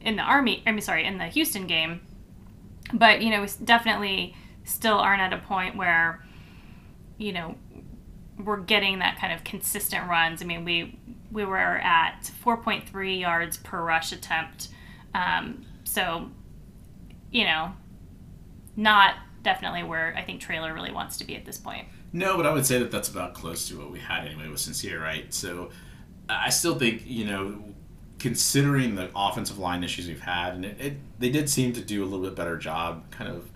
[0.00, 0.62] in the Army.
[0.66, 2.00] I mean, sorry, in the Houston game.
[2.92, 6.24] But you know, we definitely still aren't at a point where
[7.18, 7.56] you know
[8.38, 10.42] we're getting that kind of consistent runs.
[10.42, 10.98] I mean, we
[11.34, 14.68] we were at 4.3 yards per rush attempt.
[15.14, 16.30] Um, so,
[17.30, 17.72] you know,
[18.76, 21.88] not definitely where I think Traylor really wants to be at this point.
[22.12, 24.60] No, but I would say that that's about close to what we had anyway with
[24.60, 25.34] Sincere, right?
[25.34, 25.70] So
[26.28, 27.64] I still think, you know,
[28.20, 32.04] considering the offensive line issues we've had, and it, it, they did seem to do
[32.04, 33.50] a little bit better job, kind of.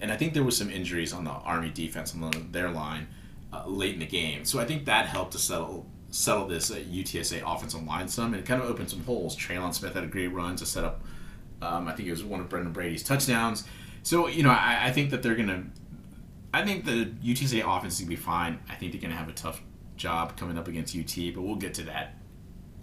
[0.00, 3.06] And I think there was some injuries on the Army defense on the, their line
[3.52, 5.86] uh, late in the game, so I think that helped to settle
[6.18, 9.36] settle this uh, UTSA offensive line some, and it kind of opened some holes.
[9.36, 11.00] Trelon Smith had a great run to set up.
[11.62, 13.64] Um, I think it was one of Brenden Brady's touchdowns.
[14.02, 15.66] So you know, I, I think that they're gonna.
[16.52, 18.58] I think the UTSA offense is gonna be fine.
[18.68, 19.62] I think they're gonna have a tough
[19.96, 22.16] job coming up against UT, but we'll get to that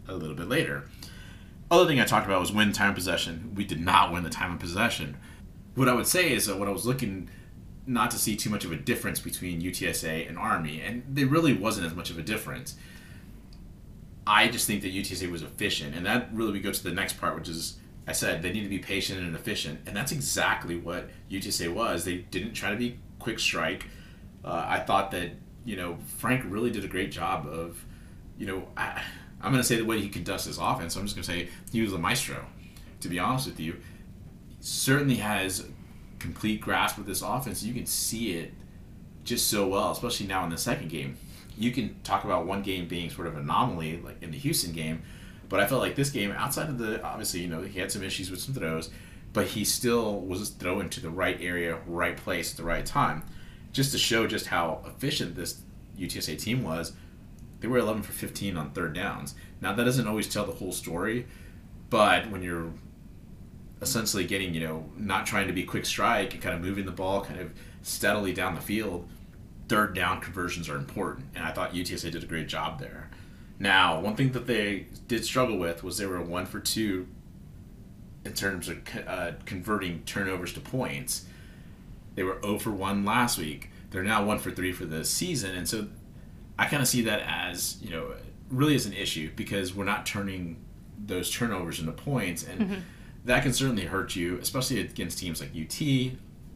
[0.08, 0.88] a little bit later.
[1.70, 3.52] Other thing I talked about was win time possession.
[3.56, 5.18] We did not win the time of possession.
[5.74, 7.30] What I would say is that what I was looking
[7.86, 11.54] not to see too much of a difference between UTSA and Army, and there really
[11.54, 12.76] wasn't as much of a difference.
[14.28, 17.20] I just think that UTSA was efficient, and that really we go to the next
[17.20, 20.78] part, which is I said they need to be patient and efficient, and that's exactly
[20.78, 22.06] what UTSA was.
[22.06, 23.86] They didn't try to be quick strike.
[24.44, 25.32] Uh, I thought that
[25.64, 27.84] you know Frank really did a great job of,
[28.38, 29.02] you know, I,
[29.42, 30.96] I'm going to say the way he conducts his offense.
[30.96, 32.46] I'm just going to say he was a maestro.
[33.02, 33.76] To be honest with you,
[34.60, 35.68] certainly has
[36.18, 37.62] complete grasp of this offense.
[37.62, 38.54] You can see it
[39.24, 41.18] just so well, especially now in the second game
[41.58, 44.74] you can talk about one game being sort of an anomaly, like in the Houston
[44.74, 45.02] game,
[45.50, 48.04] but I felt like this game, outside of the obviously, you know, he had some
[48.04, 48.90] issues with some throws,
[49.34, 53.24] but he still was throwing to the right area, right place at the right time,
[53.72, 55.62] just to show just how efficient this
[56.00, 56.94] UTSA team was.
[57.60, 59.36] They were 11 for 15 on third downs.
[59.62, 61.28] Now that doesn't always tell the whole story,
[61.90, 62.72] but when you're
[63.82, 66.92] essentially getting, you know, not trying to be quick strike and kind of moving the
[66.92, 69.08] ball kind of steadily down the field
[69.68, 73.10] third down conversions are important, and I thought UTSA did a great job there.
[73.58, 77.08] Now, one thing that they did struggle with was they were one for two
[78.26, 81.26] in terms of uh, converting turnovers to points.
[82.16, 83.70] They were 0 for 1 last week.
[83.92, 85.88] They're now 1 for 3 for the season, and so
[86.58, 88.14] I kind of see that as, you know,
[88.50, 90.58] really as an issue because we're not turning
[91.06, 92.80] those turnovers into points, and mm-hmm.
[93.26, 95.80] that can certainly hurt you, especially against teams like UT,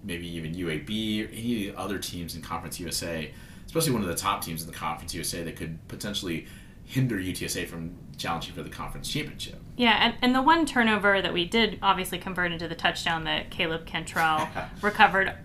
[0.03, 3.31] maybe even UAB or any other teams in Conference USA,
[3.65, 6.47] especially one of the top teams in the Conference USA that could potentially
[6.89, 9.61] hinder UTSA from challenging for the conference championship.
[9.77, 13.51] Yeah, and, and the one turnover that we did obviously convert into the touchdown that
[13.51, 14.49] Caleb Cantrell
[14.81, 15.35] recovered,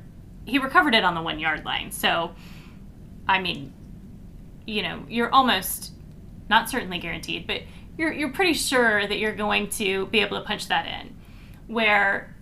[0.47, 1.93] he recovered it on the one yard line.
[1.93, 2.35] So,
[3.29, 3.75] I mean,
[4.67, 5.93] you know, you're almost
[6.49, 7.61] not certainly guaranteed, but
[7.99, 11.14] you're you're pretty sure that you're going to be able to punch that in.
[11.67, 12.35] Where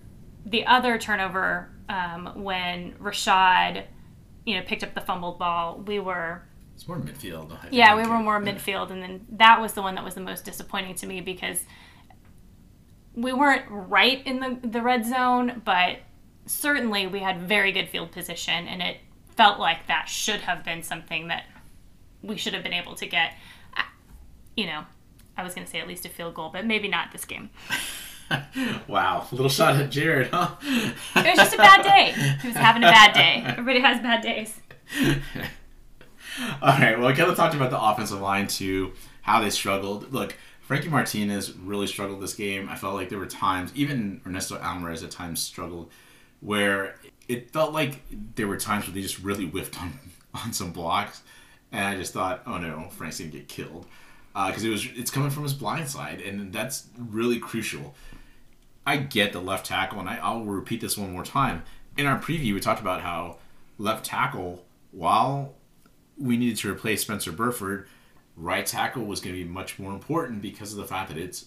[0.47, 3.85] the other turnover um, when Rashad,
[4.47, 6.43] you know, picked up the fumbled ball, we were.
[6.75, 7.55] It's more midfield.
[7.71, 10.45] yeah, we were more midfield, and then that was the one that was the most
[10.45, 11.63] disappointing to me because
[13.15, 15.99] we weren't right in the the red zone, but
[16.47, 18.97] certainly we had very good field position, and it
[19.37, 21.45] felt like that should have been something that
[22.23, 23.35] we should have been able to get.
[24.57, 24.85] You know,
[25.37, 27.51] I was going to say at least a field goal, but maybe not this game.
[28.89, 30.57] wow, a little shot at Jared, huh?
[30.63, 32.13] it was just a bad day.
[32.41, 33.43] He was having a bad day.
[33.47, 34.61] Everybody has bad days.
[36.63, 36.99] All right.
[36.99, 38.93] Well, I kind of talked about the offensive line too,
[39.23, 40.13] how they struggled.
[40.13, 42.69] Look, Frankie Martinez really struggled this game.
[42.69, 45.91] I felt like there were times, even Ernesto Alvarez at times struggled,
[46.41, 46.97] where
[47.29, 48.01] it felt like
[48.35, 49.99] there were times where they just really whiffed on
[50.35, 51.23] on some blocks,
[51.71, 53.87] and I just thought, oh no, Frank's gonna get killed
[54.33, 57.95] because uh, it was it's coming from his blind side, and that's really crucial.
[58.87, 61.63] I get the left tackle, and I, I'll repeat this one more time.
[61.97, 63.39] In our preview, we talked about how
[63.79, 65.55] left tackle, while
[66.19, 67.87] we needed to replace Spencer Burford,
[68.37, 71.47] right tackle was going to be much more important because of the fact that it's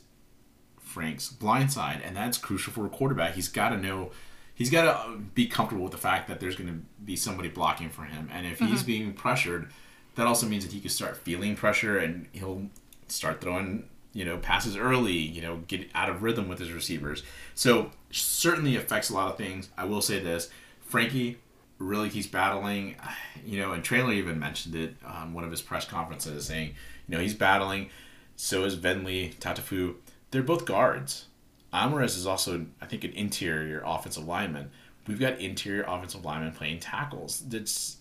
[0.80, 3.36] Frank's blind side, and that's crucial for a quarterback.
[3.36, 4.12] He's got to know,
[4.54, 7.90] he's got to be comfortable with the fact that there's going to be somebody blocking
[7.90, 8.68] for him, and if mm-hmm.
[8.68, 9.72] he's being pressured,
[10.16, 12.70] that also means that he can start feeling pressure and he'll
[13.08, 17.22] start throwing you know passes early you know get out of rhythm with his receivers.
[17.54, 19.70] So certainly affects a lot of things.
[19.78, 20.50] I will say this.
[20.82, 21.38] Frankie
[21.78, 22.96] really keeps battling
[23.46, 26.74] you know and Traylor even mentioned it on one of his press conferences saying
[27.08, 27.90] you know he's battling.
[28.38, 29.96] So is Vendley Tatafu.
[30.32, 31.26] They're both guards.
[31.72, 34.72] Alvarez is also I think an interior offensive lineman.
[35.08, 37.44] We've got interior offensive linemen playing tackles.
[37.48, 37.98] That's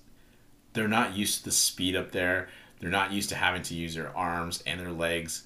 [0.75, 2.49] they're not used to the speed up there.
[2.79, 5.45] They're not used to having to use their arms and their legs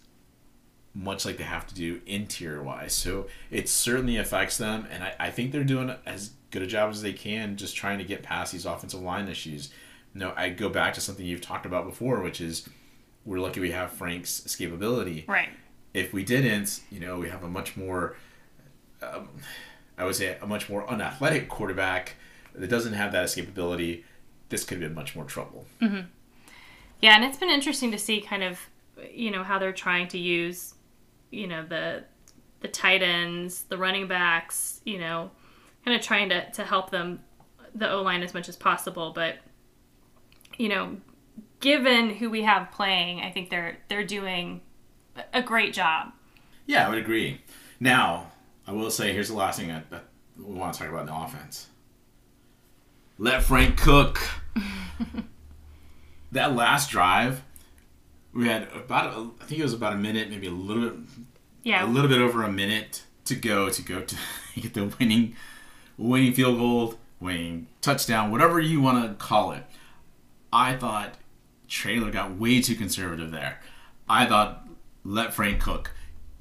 [0.95, 2.93] much like they have to do interior wise.
[2.93, 6.91] So it certainly affects them, and I, I think they're doing as good a job
[6.91, 9.71] as they can just trying to get past these offensive line issues.
[10.15, 12.69] You know, I go back to something you've talked about before, which is
[13.25, 15.29] we're lucky we have Frank's escapability.
[15.29, 15.51] Right.
[15.93, 18.17] If we didn't, you know, we have a much more,
[19.03, 19.29] um,
[19.97, 22.15] I would say, a much more unathletic quarterback
[22.55, 24.05] that doesn't have that escapability.
[24.49, 25.67] This could have been much more trouble.
[25.81, 26.07] Mm-hmm.
[27.01, 28.59] Yeah, and it's been interesting to see kind of,
[29.13, 30.75] you know, how they're trying to use
[31.31, 32.05] you know the
[32.61, 35.31] the tight ends, the running backs, you know,
[35.85, 37.21] kind of trying to, to help them
[37.75, 39.13] the O line as much as possible.
[39.15, 39.37] But
[40.57, 40.97] you know,
[41.61, 44.61] given who we have playing, I think they're they're doing
[45.33, 46.13] a great job.
[46.67, 47.41] Yeah, I would agree.
[47.81, 48.33] Now,
[48.67, 50.05] I will say here's the last thing I, that
[50.37, 51.69] we want to talk about in the offense.
[53.19, 54.21] Let Frank cook.
[56.33, 57.43] that last drive
[58.33, 60.99] we had about a, I think it was about a minute, maybe a little bit,
[61.63, 64.17] yeah, a little bit over a minute to go to go to
[64.61, 65.37] get the winning
[65.97, 69.65] winning field goal, winning touchdown, whatever you want to call it.
[70.53, 71.15] I thought
[71.69, 73.61] Traylor got way too conservative there.
[74.09, 74.67] I thought
[75.05, 75.93] let Frank cook.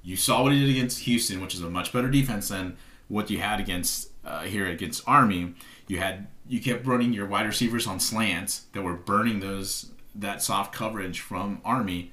[0.03, 2.77] You saw what he did against Houston, which is a much better defense than
[3.09, 5.55] what you had against uh, here against Army.
[5.87, 10.41] You had you kept running your wide receivers on slants that were burning those that
[10.41, 12.11] soft coverage from Army,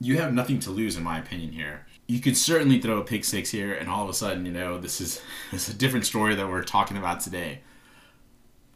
[0.00, 1.52] you have nothing to lose, in my opinion.
[1.52, 4.52] Here, you could certainly throw a pick six here, and all of a sudden, you
[4.52, 7.60] know, this is this is a different story that we're talking about today.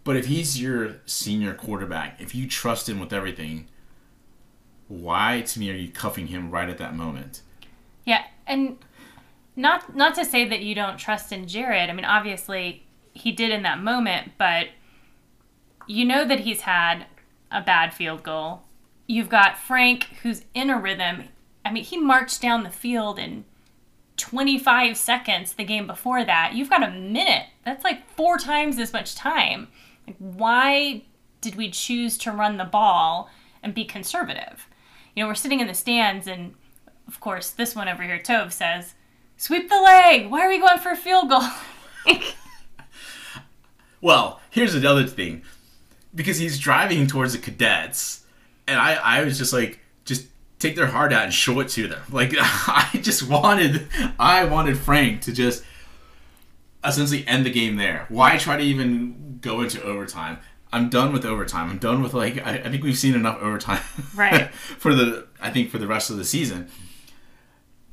[0.05, 3.69] But if he's your senior quarterback, if you trust him with everything,
[4.89, 7.43] why to me are you cuffing him right at that moment?
[8.05, 8.79] Yeah, and
[9.55, 11.89] not not to say that you don't trust in Jared.
[11.89, 14.69] I mean, obviously he did in that moment, but
[15.87, 17.07] you know that he's had
[17.53, 18.63] a bad field goal.
[19.07, 21.25] You've got Frank, who's in a rhythm.
[21.65, 23.45] I mean, he marched down the field in
[24.17, 26.55] 25 seconds the game before that.
[26.55, 27.47] You've got a minute.
[27.65, 29.69] That's like four times as much time.
[30.07, 31.03] Like, why
[31.41, 33.29] did we choose to run the ball
[33.63, 34.69] and be conservative?
[35.15, 36.55] You know, we're sitting in the stands, and
[37.07, 38.95] of course, this one over here, Tove, says,
[39.37, 40.31] Sweep the leg.
[40.31, 41.43] Why are we going for a field goal?
[44.01, 45.43] well, here's another thing
[46.15, 48.25] because he's driving towards the cadets,
[48.67, 50.27] and I I was just like just
[50.59, 52.03] take their heart out and show it to them.
[52.11, 53.87] Like I just wanted
[54.19, 55.65] I wanted Frank to just
[56.85, 58.07] essentially end the game there.
[58.09, 60.39] Why try to even go into overtime?
[60.73, 61.69] I'm done with overtime.
[61.71, 63.83] I'm done with like I, I think we've seen enough overtime
[64.15, 66.69] right for the I think for the rest of the season.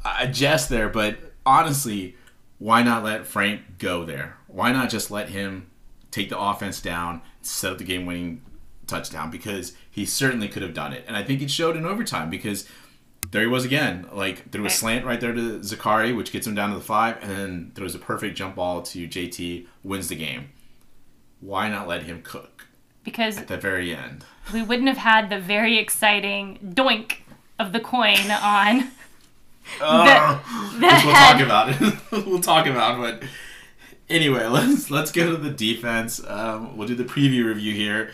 [0.03, 2.15] I jest there, but honestly,
[2.57, 4.37] why not let Frank go there?
[4.47, 5.68] Why not just let him
[6.11, 8.41] take the offense down, set up the game winning
[8.87, 11.05] touchdown because he certainly could have done it.
[11.07, 12.67] And I think it showed in overtime because
[13.31, 14.07] there he was again.
[14.11, 16.83] Like there was a slant right there to Zakhari, which gets him down to the
[16.83, 20.49] five, and then there was a perfect jump ball to JT, wins the game.
[21.39, 22.67] Why not let him cook?
[23.03, 27.17] Because at the very end, we wouldn't have had the very exciting doink
[27.57, 28.91] of the coin on.
[29.79, 30.39] Uh,
[30.73, 31.33] the, the we'll head.
[31.33, 31.99] talk about it.
[32.25, 33.23] we'll talk about it
[34.09, 36.21] anyway, let's let's go to the defense.
[36.25, 38.11] Um, we'll do the preview review here.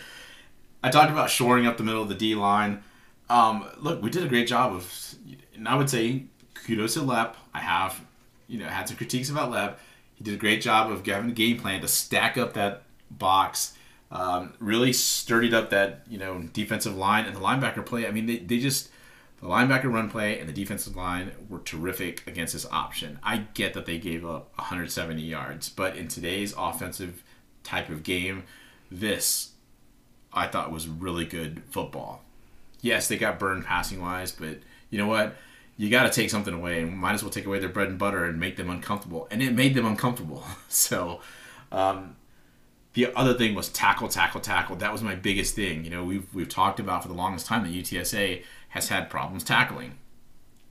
[0.83, 2.83] I talked about shoring up the middle of the D line.
[3.29, 5.15] Um, look, we did a great job of,
[5.55, 7.33] and I would say kudos to Loepp.
[7.53, 7.99] I have,
[8.47, 9.75] you know, had some critiques about Loepp.
[10.13, 13.73] He did a great job of having a game plan to stack up that box.
[14.11, 18.07] Um, really sturdied up that you know defensive line and the linebacker play.
[18.07, 18.89] I mean, they, they just
[19.41, 23.19] the linebacker run play and the defensive line were terrific against this option.
[23.21, 27.23] I get that they gave up 170 yards, but in today's offensive
[27.63, 28.43] type of game,
[28.89, 29.51] this
[30.35, 32.23] I thought was really good football.
[32.81, 35.35] Yes, they got burned passing wise, but you know what?
[35.77, 37.97] You got to take something away, and might as well take away their bread and
[37.97, 39.27] butter and make them uncomfortable.
[39.31, 40.43] And it made them uncomfortable.
[40.69, 41.21] So,
[41.71, 42.15] um,
[42.93, 44.77] the other thing was tackle, tackle, tackle.
[44.77, 45.83] That was my biggest thing.
[45.83, 48.43] You know, we've we've talked about for the longest time that UTSA
[48.75, 49.97] has had problems tackling.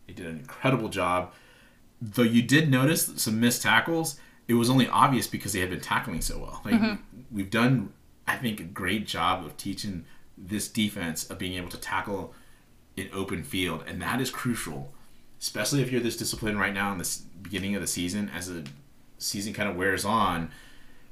[0.06, 1.32] They did an incredible job.
[2.00, 5.80] Though you did notice some missed tackles, it was only obvious because they had been
[5.80, 6.60] tackling so well.
[6.64, 6.94] Like mm-hmm.
[7.32, 7.94] we've done,
[8.26, 10.04] I think, a great job of teaching
[10.36, 12.34] this defense of being able to tackle
[12.94, 14.92] in open field, and that is crucial,
[15.40, 18.30] especially if you're this disciplined right now in the beginning of the season.
[18.34, 18.66] As the
[19.16, 20.50] season kind of wears on,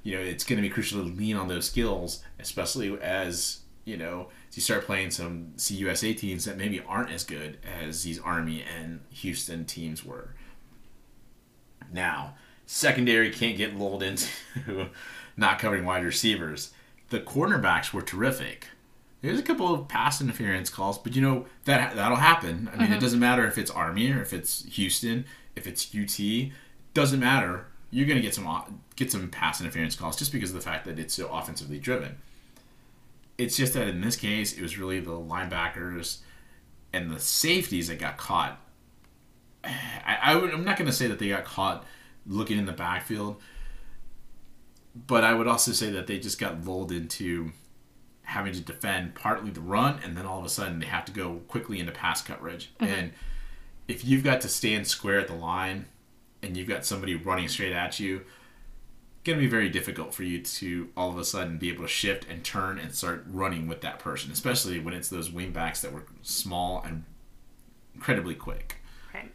[0.03, 3.97] you know it's going to be crucial to lean on those skills, especially as you
[3.97, 8.21] know as you start playing some CUSA teams that maybe aren't as good as these
[8.21, 10.35] Army and Houston teams were.
[11.91, 12.35] Now,
[12.67, 14.29] secondary can't get lulled into
[15.39, 16.73] not covering wide receivers.
[17.09, 18.69] The cornerbacks were terrific.
[19.23, 22.69] There's a couple of pass interference calls, but you know that that'll happen.
[22.73, 22.95] I mean, mm-hmm.
[22.95, 25.25] it doesn't matter if it's Army or if it's Houston,
[25.57, 26.51] if it's UT,
[26.93, 27.69] doesn't matter.
[27.91, 30.99] You're gonna get some get some pass interference calls just because of the fact that
[30.99, 32.19] it's so offensively driven.
[33.43, 36.19] It's just that in this case, it was really the linebackers
[36.93, 38.61] and the safeties that got caught.
[39.65, 41.85] I, I would, I'm not gonna say that they got caught
[42.27, 43.41] looking in the backfield,
[44.95, 47.53] but I would also say that they just got lulled into
[48.25, 51.13] having to defend partly the run, and then all of a sudden they have to
[51.13, 52.73] go quickly into pass coverage.
[52.81, 52.93] Mm-hmm.
[52.93, 53.13] And
[53.89, 55.87] if you've got to stand square at the line,
[56.43, 58.23] and you've got somebody running straight at you,
[59.25, 61.89] going to be very difficult for you to all of a sudden be able to
[61.89, 65.93] shift and turn and start running with that person, especially when it's those wingbacks that
[65.93, 67.05] were small and
[67.95, 68.77] incredibly quick.
[69.15, 69.31] Right.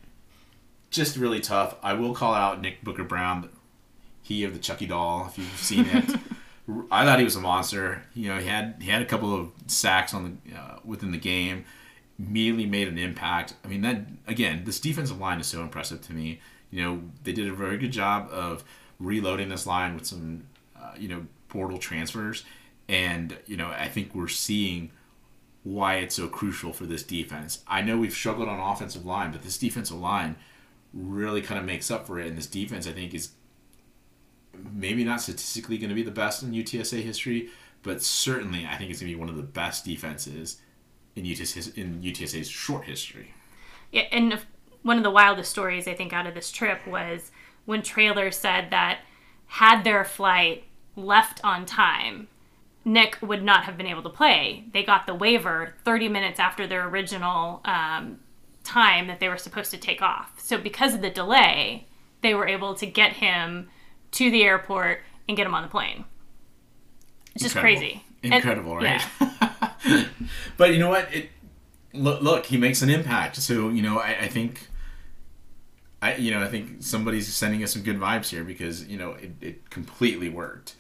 [0.89, 1.76] Just really tough.
[1.82, 3.50] I will call out Nick Booker Brown,
[4.21, 6.19] he of the Chucky doll, if you've seen it.
[6.91, 8.04] I thought he was a monster.
[8.13, 11.17] You know, he had he had a couple of sacks on the uh, within the
[11.17, 11.63] game.
[12.19, 13.54] Immediately made an impact.
[13.63, 16.41] I mean, that again, this defensive line is so impressive to me.
[16.71, 18.65] You know, they did a very good job of
[18.99, 20.43] reloading this line with some,
[20.75, 22.43] uh, you know, portal transfers,
[22.88, 24.91] and you know, I think we're seeing
[25.63, 27.63] why it's so crucial for this defense.
[27.67, 30.38] I know we've struggled on offensive line, but this defensive line
[30.93, 32.27] really kind of makes up for it.
[32.27, 33.31] And this defense, I think, is
[34.73, 37.49] maybe not statistically going to be the best in UTSA history,
[37.83, 40.57] but certainly I think it's going to be one of the best defenses
[41.15, 43.33] in in UTSA's short history.
[43.91, 44.39] Yeah, and
[44.83, 47.31] one of the wildest stories I think out of this trip was
[47.67, 49.01] when Traylor said that
[49.47, 50.63] had their flight
[50.95, 52.30] left on time,
[52.86, 54.63] Nick would not have been able to play.
[54.71, 58.19] They got the waiver 30 minutes after their original um,
[58.63, 60.39] time that they were supposed to take off.
[60.39, 61.86] So because of the delay,
[62.21, 63.69] they were able to get him
[64.12, 66.06] to the airport and get him on the plane.
[67.36, 67.82] It's just Incredible.
[67.82, 68.03] crazy.
[68.23, 69.06] Incredible, and, right?
[69.86, 70.06] Yeah.
[70.58, 71.13] but you know what?
[71.13, 71.30] It
[71.93, 73.36] look, look, he makes an impact.
[73.36, 74.66] So you know, I, I think.
[76.01, 79.12] I, you know, I think somebody's sending us some good vibes here because you know
[79.12, 80.75] it, it completely worked.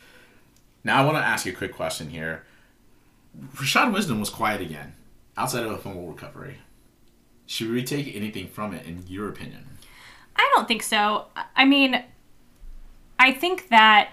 [0.83, 2.43] Now I want to ask you a quick question here.
[3.55, 4.93] Rashad Wisdom was quiet again,
[5.35, 6.59] outside of a fumble recovery.
[7.45, 9.65] Should we take anything from it, in your opinion?
[10.35, 11.27] I don't think so.
[11.55, 12.03] I mean,
[13.17, 14.09] I think that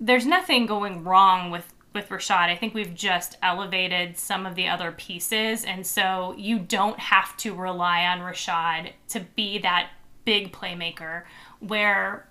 [0.00, 2.48] there's nothing going wrong with with Rashad.
[2.48, 7.36] I think we've just elevated some of the other pieces, and so you don't have
[7.38, 9.90] to rely on Rashad to be that
[10.24, 11.24] big playmaker.
[11.60, 12.28] Where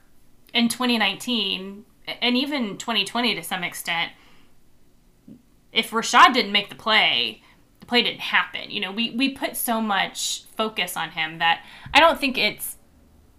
[0.54, 1.86] in 2019
[2.22, 4.12] and even 2020 to some extent,
[5.72, 7.42] if Rashad didn't make the play,
[7.80, 8.70] the play didn't happen.
[8.70, 12.78] You know, we we put so much focus on him that I don't think it's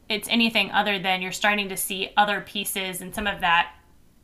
[0.08, 3.74] it's anything other than you're starting to see other pieces and some of that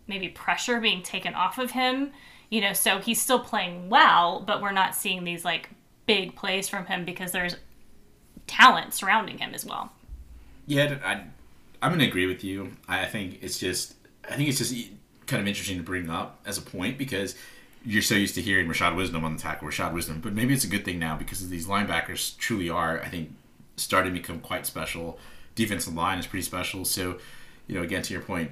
[0.08, 2.10] maybe pressure being taken off of him.
[2.50, 5.68] You know, so he's still playing well, but we're not seeing these like
[6.06, 7.56] big plays from him because there's
[8.46, 9.92] talent surrounding him as well.
[10.66, 11.22] Yeah, I,
[11.82, 12.72] I'm gonna agree with you.
[12.88, 13.94] I think it's just,
[14.28, 14.74] I think it's just
[15.26, 17.34] kind of interesting to bring up as a point because
[17.84, 20.64] you're so used to hearing Rashad Wisdom on the tackle, Rashad Wisdom, but maybe it's
[20.64, 23.30] a good thing now because these linebackers truly are, I think,
[23.76, 25.18] starting to become quite special
[25.54, 26.84] defensive line is pretty special.
[26.84, 27.18] So,
[27.66, 28.50] you know, again to your point,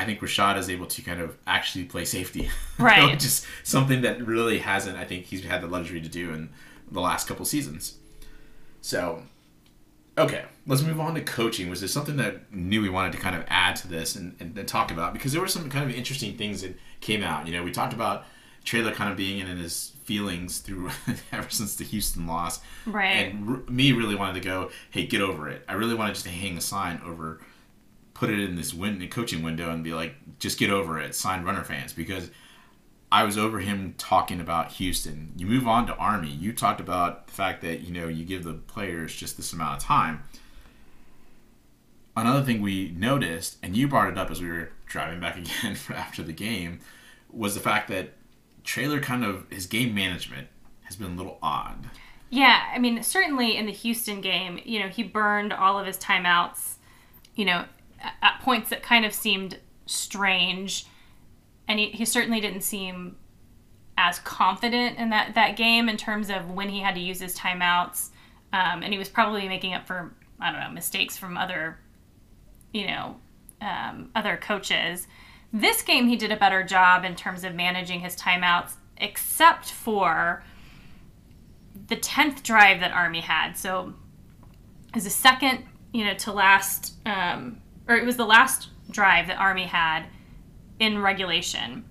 [0.00, 2.48] I think Rashad is able to kind of actually play safety,
[2.78, 3.22] right?
[3.22, 4.96] Is something that really hasn't.
[4.96, 6.48] I think he's had the luxury to do in
[6.90, 7.96] the last couple seasons.
[8.80, 9.22] So,
[10.16, 11.68] okay, let's move on to coaching.
[11.68, 14.56] Was there something that knew we wanted to kind of add to this and, and,
[14.56, 15.12] and talk about?
[15.12, 17.46] Because there were some kind of interesting things that came out.
[17.46, 18.24] You know, we talked about
[18.64, 20.90] Traylor kind of being in his feelings through
[21.32, 22.60] ever since the Houston loss.
[22.86, 23.32] Right.
[23.32, 25.62] And r- me really wanted to go, hey, get over it.
[25.68, 27.40] I really wanted just to hang a sign over,
[28.20, 31.14] put it in this win- coaching window and be like, just get over it.
[31.14, 32.30] Sign runner fans because
[33.10, 35.32] I was over him talking about Houston.
[35.38, 36.28] You move on to Army.
[36.28, 39.78] You talked about the fact that you know you give the players just this amount
[39.78, 40.22] of time.
[42.14, 45.78] Another thing we noticed, and you brought it up as we were driving back again
[45.88, 46.80] after the game
[47.32, 48.10] was the fact that
[48.64, 50.48] Traylor kind of his game management
[50.82, 51.88] has been a little odd.
[52.28, 55.96] Yeah, I mean, certainly in the Houston game, you know, he burned all of his
[55.96, 56.74] timeouts,
[57.34, 57.64] you know,
[58.00, 60.86] at points that kind of seemed strange.
[61.68, 63.16] And he, he certainly didn't seem
[63.96, 67.36] as confident in that, that game in terms of when he had to use his
[67.36, 68.08] timeouts.
[68.52, 71.78] Um, and he was probably making up for, I don't know, mistakes from other,
[72.72, 73.16] you know,
[73.60, 75.06] um, other coaches.
[75.52, 80.42] This game, he did a better job in terms of managing his timeouts, except for
[81.88, 83.54] the 10th drive that Army had.
[83.54, 83.94] So
[84.94, 87.60] was the second, you know, to last, um,
[87.90, 90.04] or it was the last drive that Army had
[90.78, 91.84] in regulation.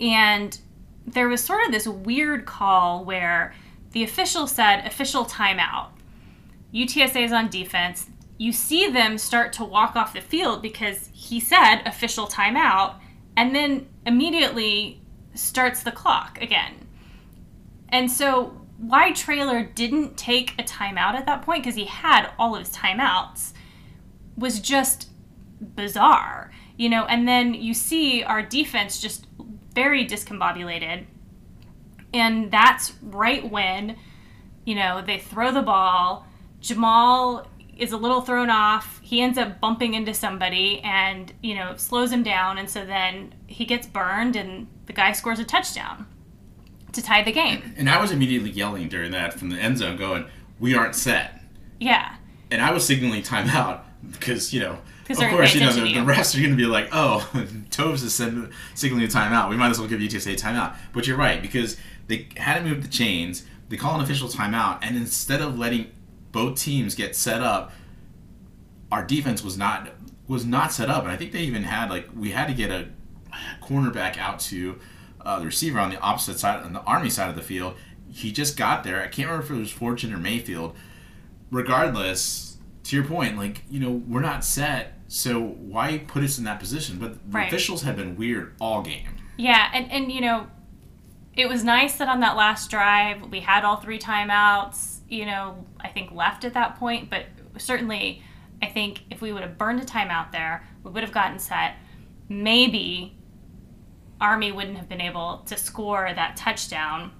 [0.00, 0.58] And
[1.06, 3.54] there was sort of this weird call where
[3.92, 5.90] the official said official timeout.
[6.72, 8.06] UTSA is on defense.
[8.38, 12.96] You see them start to walk off the field because he said official timeout
[13.36, 15.00] and then immediately
[15.34, 16.88] starts the clock again.
[17.90, 22.56] And so why Traylor didn't take a timeout at that point because he had all
[22.56, 23.52] of his timeouts
[24.36, 25.10] was just
[25.74, 26.50] bizarre.
[26.76, 29.26] You know, and then you see our defense just
[29.74, 31.06] very discombobulated.
[32.12, 33.96] And that's right when,
[34.64, 36.26] you know, they throw the ball.
[36.60, 39.00] Jamal is a little thrown off.
[39.02, 42.58] He ends up bumping into somebody and, you know, slows him down.
[42.58, 46.06] And so then he gets burned and the guy scores a touchdown
[46.92, 47.74] to tie the game.
[47.76, 50.26] And I was immediately yelling during that from the end zone, going,
[50.60, 51.40] "We aren't set."
[51.80, 52.14] Yeah.
[52.50, 53.80] And I was signaling timeout
[54.12, 54.78] because you know,
[55.08, 57.28] of course, you know, the, the refs are going to be like, "Oh,
[57.70, 59.48] Toves is send, signaling a timeout.
[59.50, 61.76] We might as well give UTSA a timeout." But you're right because
[62.06, 63.44] they had to move the chains.
[63.68, 65.90] They call an official timeout, and instead of letting
[66.32, 67.72] both teams get set up,
[68.90, 69.90] our defense was not
[70.26, 72.70] was not set up, and I think they even had like we had to get
[72.70, 72.88] a
[73.62, 74.78] cornerback out to
[75.24, 77.74] uh, the receiver on the opposite side, on the Army side of the field.
[78.10, 79.02] He just got there.
[79.02, 80.76] I can't remember if it was Fortune or Mayfield.
[81.50, 82.53] Regardless,
[82.84, 86.60] to your point, like you know, we're not set, so why put us in that
[86.60, 86.98] position?
[86.98, 87.48] But the Right.
[87.48, 89.08] officials have been weird all game.
[89.36, 90.46] Yeah, and, and you know,
[91.34, 95.64] it was nice that on that last drive we had all three timeouts, you know,
[95.80, 97.26] I think left at that point, but
[97.58, 98.22] certainly
[98.62, 101.74] I think if we would have burned a timeout there, we would have gotten set.
[102.28, 103.16] Maybe
[104.20, 107.12] Army wouldn't have been able to score that touchdown.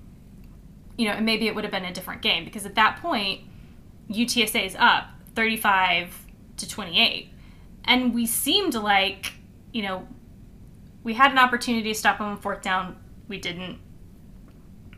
[0.96, 3.40] You know, and maybe it would have been a different game because at that point
[4.08, 6.26] UTSA is up 35
[6.58, 7.30] to 28.
[7.84, 9.32] And we seemed like,
[9.72, 10.06] you know,
[11.02, 12.96] we had an opportunity to stop them on fourth down.
[13.28, 13.78] We didn't.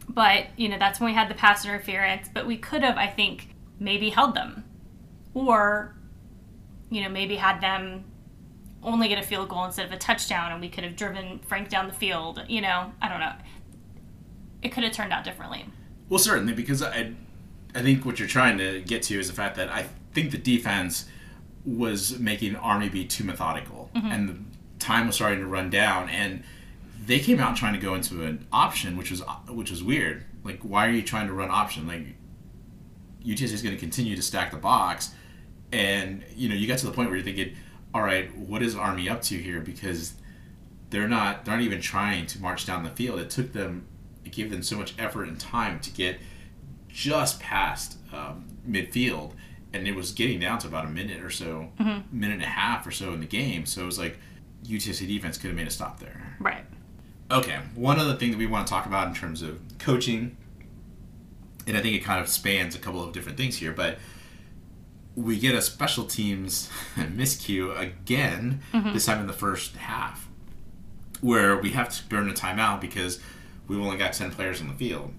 [0.08, 2.28] But, you know, that's when we had the pass interference.
[2.32, 4.64] But we could have, I think, maybe held them.
[5.34, 5.96] Or,
[6.90, 8.04] you know, maybe had them
[8.82, 11.68] only get a field goal instead of a touchdown and we could have driven Frank
[11.68, 12.42] down the field.
[12.48, 13.32] You know, I don't know.
[14.62, 15.66] It could have turned out differently.
[16.08, 17.12] Well, certainly, because I,
[17.74, 20.38] I think what you're trying to get to is the fact that I think the
[20.38, 21.04] defense
[21.66, 24.36] was making Army be too methodical, and the
[24.78, 26.42] time was starting to run down, and
[27.04, 30.24] they came out trying to go into an option, which was which was weird.
[30.42, 31.86] Like, why are you trying to run option?
[31.86, 32.06] Like,
[33.24, 35.10] UTSA is going to continue to stack the box,
[35.70, 37.54] and you know, you got to the point where you're thinking,
[37.92, 39.60] all right, what is Army up to here?
[39.60, 40.14] Because
[40.88, 43.18] they're not they're not even trying to march down the field.
[43.20, 43.86] It took them
[44.24, 46.18] it gave them so much effort and time to get
[46.88, 49.32] just past um, midfield,
[49.76, 52.18] and it was getting down to about a minute or so, mm-hmm.
[52.18, 53.66] minute and a half or so in the game.
[53.66, 54.18] So it was like
[54.64, 56.36] UTSA defense could have made a stop there.
[56.40, 56.64] Right.
[57.30, 60.36] Okay, one other thing that we want to talk about in terms of coaching,
[61.66, 63.98] and I think it kind of spans a couple of different things here, but
[65.16, 68.92] we get a special teams miscue again, mm-hmm.
[68.92, 70.28] this time in the first half,
[71.20, 73.18] where we have to burn a timeout because
[73.66, 75.12] we've only got 10 players on the field.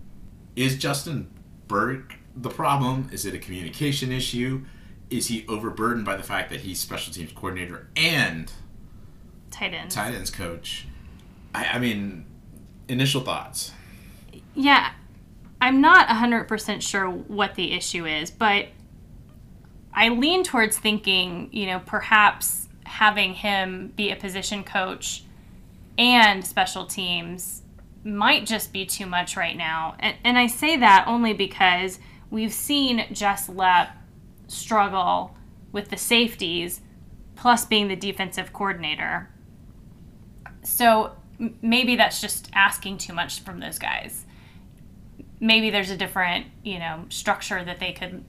[0.55, 1.29] Is Justin
[1.67, 3.09] Burke the problem?
[3.11, 4.65] Is it a communication issue?
[5.09, 8.51] Is he overburdened by the fact that he's special teams coordinator and
[9.51, 9.95] Tight ends.
[9.95, 10.87] tight ends coach?
[11.55, 12.25] I, I mean,
[12.87, 13.71] initial thoughts.
[14.53, 14.91] Yeah,
[15.61, 18.67] I'm not 100% sure what the issue is, but
[19.93, 25.23] I lean towards thinking, you know, perhaps having him be a position coach
[25.97, 27.63] and special teams
[28.03, 29.95] might just be too much right now.
[29.99, 31.99] And, and I say that only because
[32.29, 33.91] we've seen Jess Loepp
[34.47, 35.35] struggle
[35.71, 36.81] with the safeties,
[37.35, 39.29] plus being the defensive coordinator.
[40.63, 41.15] So
[41.61, 44.25] maybe that's just asking too much from those guys.
[45.39, 48.23] Maybe there's a different, you know, structure that they could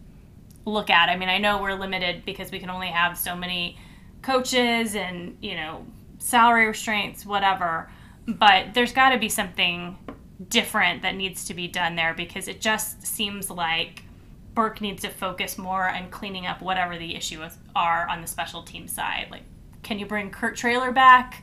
[0.66, 1.08] look at.
[1.08, 3.78] I mean, I know we're limited because we can only have so many
[4.20, 5.86] coaches and, you know,
[6.18, 7.90] salary restraints, whatever.
[8.26, 9.96] But there's got to be something
[10.46, 14.04] different that needs to be done there because it just seems like
[14.54, 18.62] Burke needs to focus more on cleaning up whatever the issues are on the special
[18.62, 19.28] team side.
[19.30, 19.42] Like,
[19.82, 21.42] can you bring Kurt Traylor back?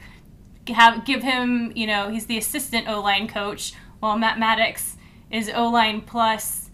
[0.67, 4.97] Have give him, you know, he's the assistant O line coach, while Matt Mattox
[5.29, 6.69] is O line plus,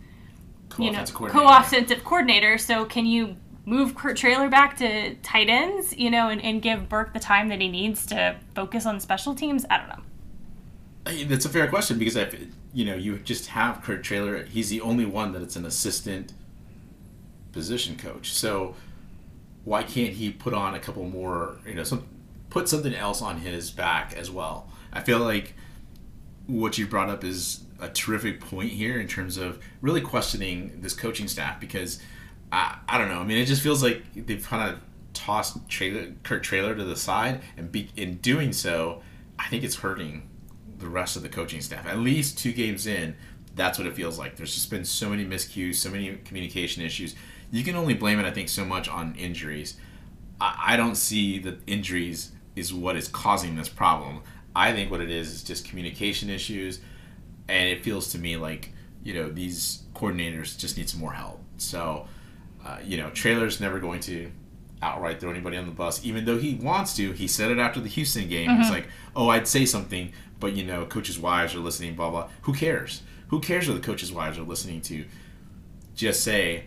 [0.79, 1.47] you know, Co-offensive coordinator.
[1.47, 2.57] co-offensive coordinator.
[2.57, 6.89] So can you move Kurt Traylor back to tight ends, you know, and, and give
[6.89, 9.65] Burke the time that he needs to focus on special teams?
[9.69, 10.03] I don't know.
[11.03, 12.29] That's a fair question because I,
[12.73, 14.43] you know, you just have Kurt Traylor.
[14.43, 16.33] He's the only one that it's an assistant
[17.51, 18.33] position coach.
[18.33, 18.75] So
[19.65, 21.57] why can't he put on a couple more?
[21.65, 22.07] You know, some
[22.49, 24.69] put something else on his back as well.
[24.93, 25.55] I feel like
[26.47, 30.93] what you brought up is a terrific point here in terms of really questioning this
[30.93, 31.99] coaching staff because
[32.51, 33.21] I, I don't know.
[33.21, 34.79] I mean, it just feels like they've kind of
[35.13, 39.01] tossed Traylor, Kurt Traylor to the side, and be, in doing so,
[39.39, 40.29] I think it's hurting
[40.81, 41.85] the rest of the coaching staff.
[41.85, 43.15] At least two games in,
[43.55, 44.35] that's what it feels like.
[44.35, 47.15] There's just been so many miscues, so many communication issues.
[47.51, 49.77] You can only blame it, I think, so much on injuries.
[50.39, 54.21] I, I don't see that injuries is what is causing this problem.
[54.55, 56.79] I think what it is is just communication issues,
[57.47, 58.71] and it feels to me like
[59.03, 61.41] you know these coordinators just need some more help.
[61.57, 62.07] So,
[62.65, 64.31] uh, you know, Traylor's never going to
[64.81, 67.11] outright throw anybody on the bus, even though he wants to.
[67.11, 68.49] He said it after the Houston game.
[68.57, 70.11] He's like, "Oh, I'd say something,
[70.41, 71.95] but you know, coaches' wives are listening.
[71.95, 72.29] Blah blah.
[72.41, 73.03] Who cares?
[73.29, 75.05] Who cares what the coaches' wives are listening to?
[75.95, 76.65] Just say."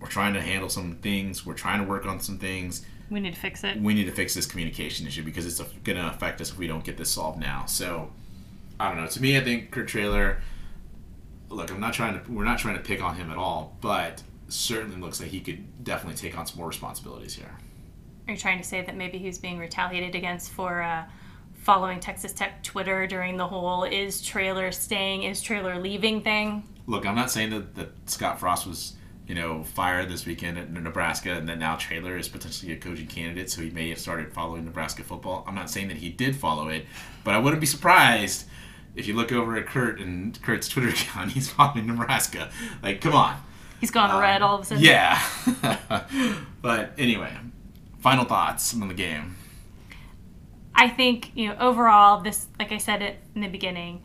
[0.00, 1.46] We're trying to handle some things.
[1.46, 3.80] We're trying to work on some things We need to fix it.
[3.80, 6.66] we need to fix this communication issue because it's going to affect us if we
[6.66, 7.66] don't get this solved now.
[7.66, 8.10] So,
[8.80, 9.06] I don't know.
[9.06, 10.42] To me, I think Kurt Traylor.
[11.50, 12.32] Look, I'm not trying to.
[12.32, 15.84] We're not trying to pick on him at all, but certainly looks like he could
[15.84, 17.54] definitely take on some more responsibilities here.
[18.26, 21.04] Are you trying to say that maybe he's being retaliated against for uh,
[21.62, 26.68] following Texas Tech Twitter during the whole "is Traylor staying, is Traylor leaving" thing?
[26.86, 28.94] Look, I'm not saying that, that Scott Frost was,
[29.26, 33.06] you know, fired this weekend at Nebraska, and that now Traylor is potentially a coaching
[33.06, 35.44] candidate, so he may have started following Nebraska football.
[35.46, 36.86] I'm not saying that he did follow it,
[37.24, 38.46] but I wouldn't be surprised
[38.94, 42.50] if you look over at Kurt and Kurt's Twitter account, he's following Nebraska.
[42.82, 43.40] Like, come on.
[43.80, 44.84] He's gone um, red all of a sudden.
[44.84, 45.20] Yeah.
[46.62, 47.36] but anyway,
[47.98, 49.36] final thoughts on the game.
[50.74, 54.02] I think you know overall this, like I said it in the beginning,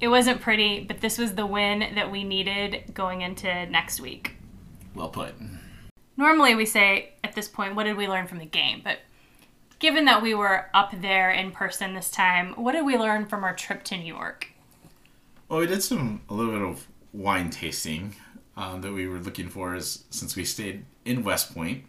[0.00, 4.36] it wasn't pretty, but this was the win that we needed going into next week.
[4.94, 5.34] Well put.
[6.16, 8.80] Normally we say at this point, what did we learn from the game?
[8.82, 8.98] But
[9.78, 13.44] given that we were up there in person this time, what did we learn from
[13.44, 14.48] our trip to New York?
[15.48, 18.14] Well, we did some a little bit of wine tasting
[18.56, 21.84] um, that we were looking for, as since we stayed in West Point,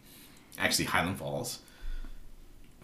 [0.57, 1.59] actually Highland Falls.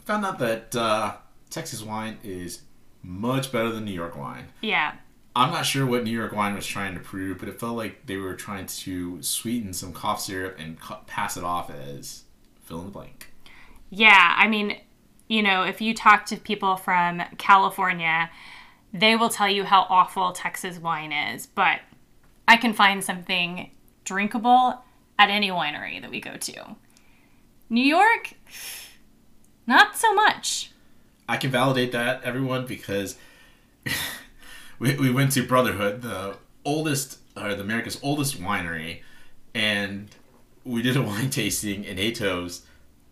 [0.06, 1.16] Found out that uh,
[1.50, 2.62] Texas wine is
[3.04, 4.46] much better than New York wine.
[4.62, 4.94] Yeah,
[5.38, 8.08] I'm not sure what New York wine was trying to prove, but it felt like
[8.08, 12.24] they were trying to sweeten some cough syrup and cu- pass it off as
[12.64, 13.32] fill in the blank.
[13.92, 14.78] Yeah, I mean,
[15.28, 18.32] you know, if you talk to people from California,
[18.92, 21.82] they will tell you how awful Texas wine is, but
[22.48, 23.70] I can find something
[24.06, 24.84] drinkable
[25.20, 26.76] at any winery that we go to.
[27.70, 28.34] New York,
[29.68, 30.72] not so much.
[31.28, 33.18] I can validate that, everyone, because
[34.80, 39.02] we, we went to Brotherhood, the oldest, or the America's oldest winery,
[39.54, 40.10] and
[40.64, 42.62] we did a wine tasting, and Atos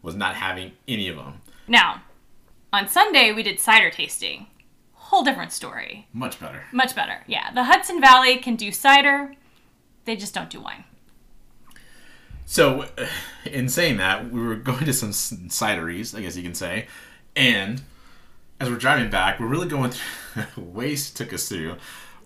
[0.01, 1.41] was not having any of them.
[1.68, 2.03] Now,
[2.72, 4.47] on Sunday, we did cider tasting.
[4.93, 6.07] Whole different story.
[6.13, 6.63] Much better.
[6.72, 7.22] Much better.
[7.28, 9.34] Yeah, the Hudson Valley can do cider,
[10.05, 10.84] they just don't do wine.
[12.45, 12.86] So,
[13.45, 16.88] in saying that, we were going to some cideries, I guess you can say,
[17.36, 17.82] and
[18.60, 20.43] as we're driving back, we're really going through.
[20.58, 21.78] Waze took us through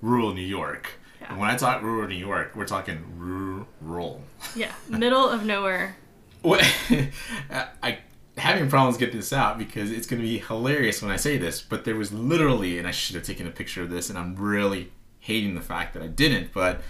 [0.02, 0.92] rural New York.
[1.28, 4.24] And when I talk rural New York, we're talking rural.
[4.56, 5.96] Yeah, middle of nowhere.
[6.42, 6.64] What
[7.84, 7.98] I
[8.38, 11.62] having problems getting this out because it's going to be hilarious when I say this,
[11.62, 14.38] but there was literally, and I should have taken a picture of this, and I'm
[14.38, 16.82] really hating the fact that I didn't, but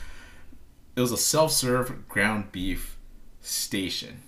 [0.95, 2.95] it was a self-serve ground beef
[3.41, 4.21] station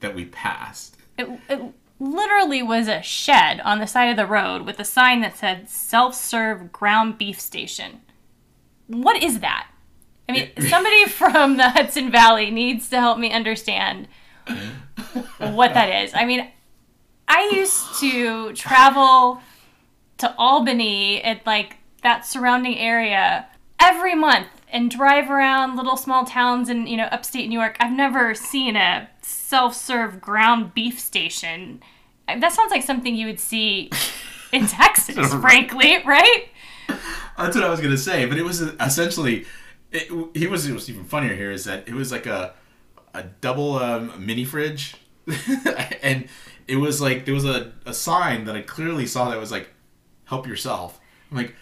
[0.00, 0.96] that we passed.
[1.16, 1.62] It, it
[1.98, 5.68] literally was a shed on the side of the road with a sign that said
[5.68, 8.00] self serve ground beef station.
[8.86, 9.68] What is that?
[10.28, 14.08] I mean, somebody from the Hudson Valley needs to help me understand
[15.38, 16.12] what that is.
[16.14, 16.48] I mean,
[17.28, 19.40] I used to travel
[20.18, 23.46] to Albany and like that surrounding area
[23.80, 27.76] every month and drive around little small towns in you know upstate New York.
[27.80, 31.80] I've never seen a self-serve ground beef station
[32.26, 33.90] that sounds like something you would see
[34.52, 36.48] in Texas, frankly, right?
[37.38, 39.46] That's what I was gonna say, but it was essentially,
[39.92, 40.66] it, he was.
[40.66, 42.54] It was even funnier here is that it was like a
[43.14, 44.96] a double um, mini fridge,
[46.02, 46.28] and
[46.66, 49.70] it was like there was a, a sign that I clearly saw that was like,
[50.24, 51.00] "Help yourself."
[51.30, 51.54] I'm like,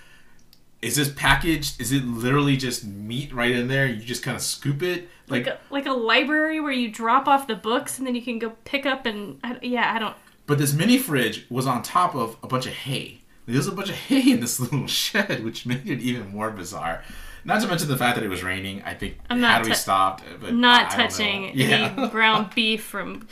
[0.85, 1.81] is this packaged?
[1.81, 3.87] Is it literally just meat right in there?
[3.87, 7.27] You just kind of scoop it, like Like a, like a library where you drop
[7.27, 10.17] off the books and then you can go pick up and I, yeah, I don't.
[10.47, 13.21] But this mini fridge was on top of a bunch of hay.
[13.47, 16.51] There was a bunch of hay in this little shed, which made it even more
[16.51, 17.03] bizarre.
[17.47, 18.83] Not to mention the fact that it was raining.
[18.85, 21.95] I think I'm not had we tou- stopped, but Not I touching Yeah.
[21.97, 23.27] any ground beef from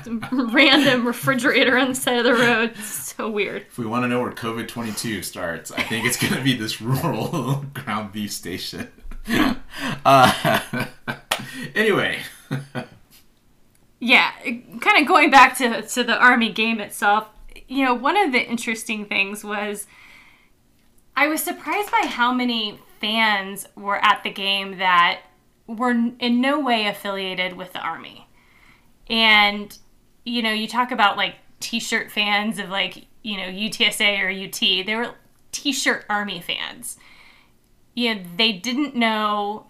[0.32, 2.70] random refrigerator on the side of the road.
[2.70, 3.62] It's so weird.
[3.62, 6.42] if we want to know where COVID twenty two starts, I think it's going to
[6.42, 8.88] be this rural ground beef station.
[10.04, 10.60] uh,
[11.74, 12.20] anyway,
[14.00, 14.32] Yeah,
[14.80, 17.28] kind of going back to to the army game itself.
[17.68, 19.86] You know, one of the interesting things was
[21.14, 25.20] I was surprised by how many fans were at the game that
[25.66, 28.26] were in no way affiliated with the army.
[29.08, 29.76] And
[30.24, 34.86] you know, you talk about like t-shirt fans of like, you know, UTSA or UT.
[34.86, 35.14] They were
[35.52, 36.96] t-shirt army fans.
[37.94, 39.66] You know, they didn't know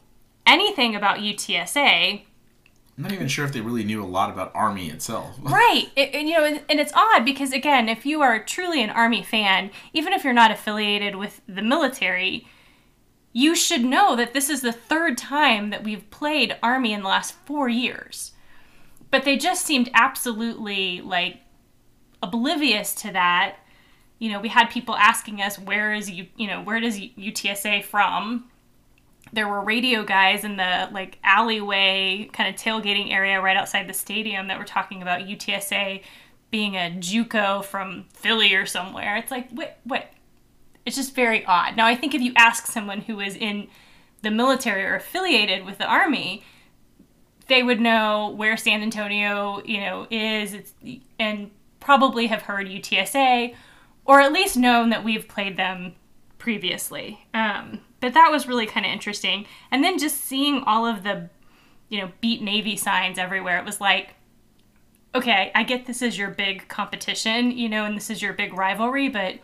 [0.47, 2.23] anything about UTSA
[2.97, 5.39] I'm not even sure if they really knew a lot about Army itself.
[5.43, 5.91] Right.
[5.97, 8.91] It, and, you know, and, and it's odd because, again, if you are truly an
[8.91, 12.47] Army fan, even if you're not affiliated with the military,
[13.33, 17.09] you should know that this is the third time that we've played Army in the
[17.09, 18.33] last four years.
[19.13, 21.39] But they just seemed absolutely like
[22.21, 23.59] oblivious to that.
[24.19, 27.85] You know, we had people asking us, where is you, you know, where does UTSA
[27.85, 28.51] from?
[29.33, 33.95] there were radio guys in the like alleyway kind of tailgating area right outside the
[33.95, 36.03] stadium that were talking about UTSA
[36.51, 39.17] being a JUCO from Philly or somewhere.
[39.17, 40.11] It's like what what
[40.85, 41.77] it's just very odd.
[41.77, 43.69] Now I think if you ask someone who is in
[44.23, 46.45] the military or affiliated with the army,
[47.53, 50.73] they would know where San Antonio, you know, is
[51.19, 51.51] and
[51.81, 53.55] probably have heard UTSA
[54.07, 55.95] or at least known that we've played them
[56.39, 57.27] previously.
[57.35, 59.45] Um, but that was really kind of interesting.
[59.71, 61.29] And then just seeing all of the,
[61.91, 64.15] you know, beat Navy signs everywhere, it was like,
[65.15, 68.55] okay, I get this is your big competition, you know, and this is your big
[68.55, 69.35] rivalry, but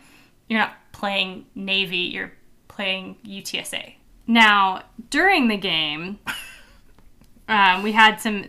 [0.47, 2.33] you're not playing Navy, you're
[2.67, 3.93] playing UTSA.
[4.25, 6.17] Now, during the game,
[7.49, 8.45] um, we had some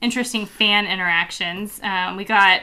[0.00, 1.80] interesting fan interactions.
[1.82, 2.62] Um, we got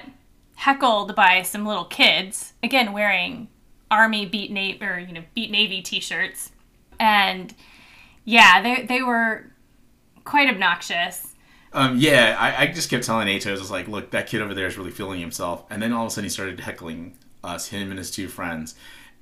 [0.56, 3.50] heckled by some little kids, again wearing
[3.92, 6.52] Army beat Navy or you know beat Navy T-shirts,
[7.00, 7.54] and
[8.24, 9.52] yeah, they they were
[10.24, 11.34] quite obnoxious.
[11.74, 14.54] Um, yeah, I, I just kept telling Atos, I was like, look, that kid over
[14.54, 15.66] there is really feeling himself.
[15.70, 18.76] And then all of a sudden he started heckling us, him and his two friends.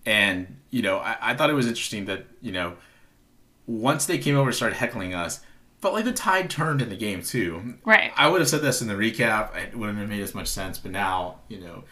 [0.06, 2.76] And, you know, I, I thought it was interesting that, you know,
[3.66, 5.40] once they came over and started heckling us,
[5.84, 7.76] felt like the tide turned in the game too.
[7.84, 8.14] Right.
[8.16, 9.54] I would have said this in the recap.
[9.58, 10.80] It wouldn't have made as much sense.
[10.80, 11.84] But now, you know,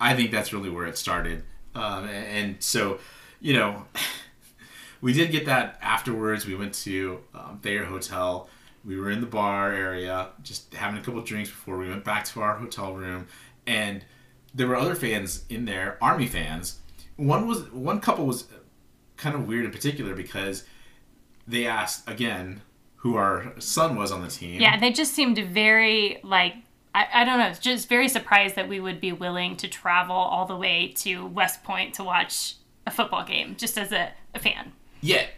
[0.00, 1.44] I think that's really where it started.
[1.74, 3.00] Um, and, and so,
[3.38, 3.84] you know,
[5.02, 6.46] we did get that afterwards.
[6.46, 8.48] We went to um, Thayer Hotel.
[8.82, 12.24] We were in the bar area, just having a couple drinks before we went back
[12.28, 13.26] to our hotel room,
[13.66, 14.02] and
[14.54, 16.78] there were other fans in there, Army fans.
[17.16, 18.44] One was one couple was
[19.18, 20.64] kind of weird in particular because
[21.46, 22.62] they asked again
[22.98, 24.60] who our son was on the team.
[24.60, 26.54] Yeah, they just seemed very like
[26.94, 30.46] I, I don't know, just very surprised that we would be willing to travel all
[30.46, 32.54] the way to West Point to watch
[32.86, 34.72] a football game, just as a, a fan.
[35.00, 35.30] Yet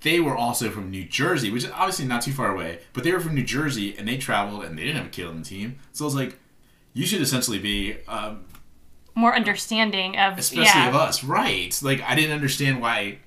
[0.00, 3.12] they were also from New Jersey, which is obviously not too far away, but they
[3.12, 5.44] were from New Jersey and they traveled and they didn't have a kid on the
[5.44, 5.78] team.
[5.92, 6.38] So I was like,
[6.92, 8.44] you should essentially be, um,
[9.14, 10.88] More understanding of especially yeah.
[10.88, 11.78] of us, right?
[11.82, 13.18] Like I didn't understand why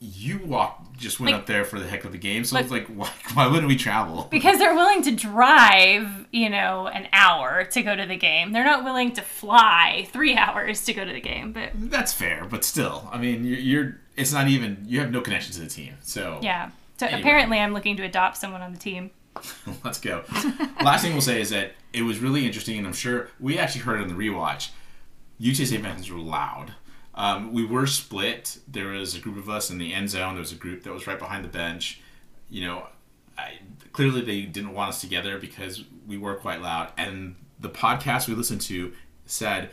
[0.00, 2.44] you walked just went Like- up there for the heck of the game.
[2.44, 4.28] So I was like, why, why wouldn't we travel?
[4.30, 8.52] because they're willing to drive, you know, an hour to go to the game.
[8.52, 11.52] They're not willing to fly three hours to go to the game.
[11.52, 15.20] But That's fair, but still, I mean, you're, you're it's not even you have no
[15.20, 15.94] connection to the team.
[16.02, 17.20] So yeah, so Anyway.
[17.20, 19.10] apparently I'm looking to adopt someone on the team.
[19.84, 20.24] Let's go.
[20.82, 23.82] Last thing we'll say is that it was really interesting, and I'm sure we actually
[23.82, 24.70] heard it in the rewatch.
[25.40, 26.72] UTSA fans were loud.
[27.18, 28.58] Um, we were split.
[28.68, 30.34] There was a group of us in the end zone.
[30.34, 32.00] There was a group that was right behind the bench.
[32.48, 32.86] You know,
[33.36, 33.58] I,
[33.92, 36.92] clearly they didn't want us together because we were quite loud.
[36.96, 38.92] And the podcast we listened to
[39.26, 39.70] said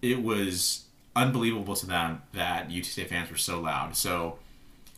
[0.00, 3.94] it was unbelievable to them that UTSA fans were so loud.
[3.94, 4.38] So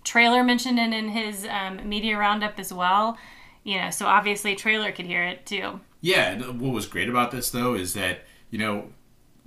[0.05, 3.19] Traylor mentioned it in his um, media roundup as well.
[3.65, 5.81] You know, so obviously Traylor could hear it too.
[6.01, 8.21] Yeah, what was great about this though is that
[8.51, 8.93] you know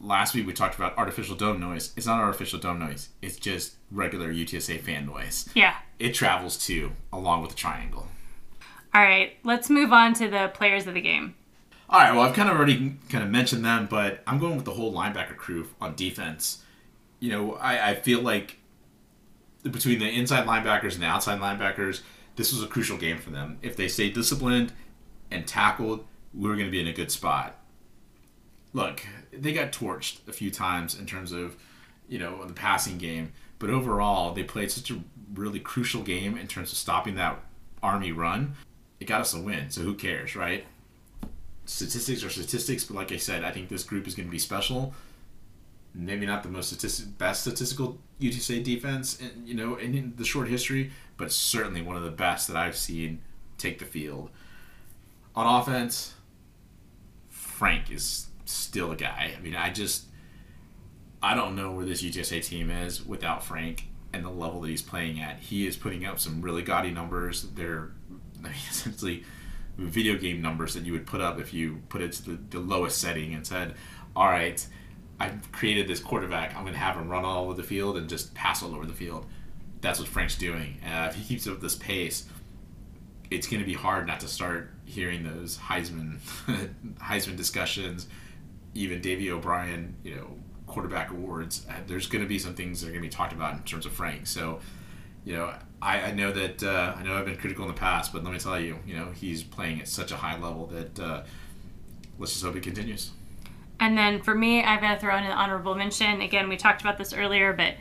[0.01, 1.93] last week we talked about artificial dome noise.
[1.95, 3.09] It's not artificial dome noise.
[3.21, 5.49] It's just regular UTSA fan noise.
[5.53, 5.75] Yeah.
[5.99, 8.07] It travels too, along with the triangle.
[8.93, 11.35] All right, let's move on to the players of the game.
[11.89, 14.65] All right, well, I've kind of already kind of mentioned them, but I'm going with
[14.65, 16.63] the whole linebacker crew on defense.
[17.19, 18.57] You know, I, I feel like
[19.63, 22.01] between the inside linebackers and the outside linebackers,
[22.35, 23.59] this was a crucial game for them.
[23.61, 24.73] If they stayed disciplined
[25.29, 27.57] and tackled, we were going to be in a good spot.
[28.73, 31.57] Look, they got torched a few times in terms of,
[32.07, 34.99] you know, the passing game, but overall, they played such a
[35.33, 37.39] really crucial game in terms of stopping that
[37.83, 38.55] Army run.
[38.99, 40.65] It got us a win, so who cares, right?
[41.65, 44.39] Statistics are statistics, but like I said, I think this group is going to be
[44.39, 44.93] special.
[45.93, 50.47] Maybe not the most statistic, best statistical UTSA defense, in, you know, in the short
[50.47, 53.21] history, but certainly one of the best that I've seen
[53.57, 54.29] take the field.
[55.35, 56.13] On offense,
[57.29, 59.33] Frank is still a guy.
[59.37, 60.05] I mean, I just
[61.23, 64.81] I don't know where this UTSA team is without Frank and the level that he's
[64.81, 65.39] playing at.
[65.39, 67.43] He is putting up some really gaudy numbers.
[67.55, 67.91] They're
[68.39, 69.23] I mean, essentially
[69.77, 72.59] video game numbers that you would put up if you put it to the, the
[72.59, 73.75] lowest setting and said,
[74.15, 74.65] "All right,
[75.19, 76.55] I've created this quarterback.
[76.55, 78.85] I'm going to have him run all over the field and just pass all over
[78.85, 79.25] the field."
[79.81, 80.77] That's what Frank's doing.
[80.85, 82.27] Uh, if he keeps up this pace,
[83.31, 86.19] it's going to be hard not to start hearing those Heisman
[86.99, 88.07] Heisman discussions,
[88.73, 90.27] even Davy O'Brien, you know,
[90.67, 91.65] quarterback awards.
[91.69, 93.63] Uh, there's going to be some things that are going to be talked about in
[93.63, 94.25] terms of Frank.
[94.27, 94.59] So,
[95.25, 98.13] you know, I, I know that uh, I know I've been critical in the past,
[98.13, 100.99] but let me tell you, you know, he's playing at such a high level that
[100.99, 101.23] uh,
[102.17, 103.11] let's just hope it continues.
[103.79, 106.21] And then for me, I've got to throw in an honorable mention.
[106.21, 107.75] Again, we talked about this earlier, but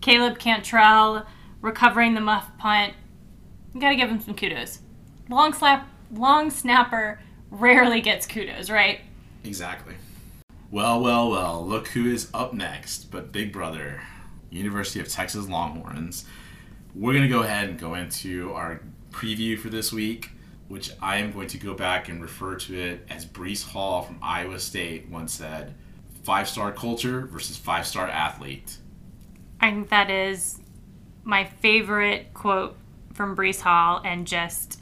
[0.00, 1.26] Caleb Cantrell
[1.60, 2.94] recovering the muff punt.
[3.74, 4.80] You got to give him some kudos.
[5.28, 7.20] Long slap, long snapper
[7.50, 9.00] rarely gets kudos, right?
[9.44, 9.94] Exactly.
[10.74, 11.64] Well, well, well.
[11.64, 14.02] Look who is up next, but Big Brother,
[14.50, 16.24] University of Texas Longhorns.
[16.96, 18.80] We're gonna go ahead and go into our
[19.12, 20.30] preview for this week,
[20.66, 24.18] which I am going to go back and refer to it as Breece Hall from
[24.20, 25.76] Iowa State once said:
[26.24, 28.78] five-star culture versus five-star athlete.
[29.60, 30.58] I think that is
[31.22, 32.74] my favorite quote
[33.12, 34.80] from Breece Hall and just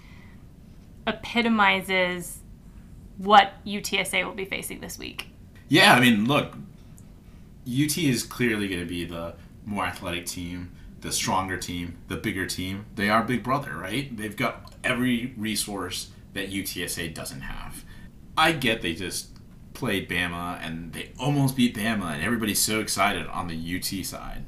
[1.06, 2.38] epitomizes
[3.18, 5.26] what UTSA will be facing this week.
[5.72, 6.52] Yeah, I mean, look,
[7.66, 9.32] UT is clearly going to be the
[9.64, 10.70] more athletic team,
[11.00, 12.84] the stronger team, the bigger team.
[12.94, 14.14] They are Big Brother, right?
[14.14, 17.86] They've got every resource that UTSA doesn't have.
[18.36, 19.30] I get they just
[19.72, 24.44] played Bama and they almost beat Bama, and everybody's so excited on the UT side.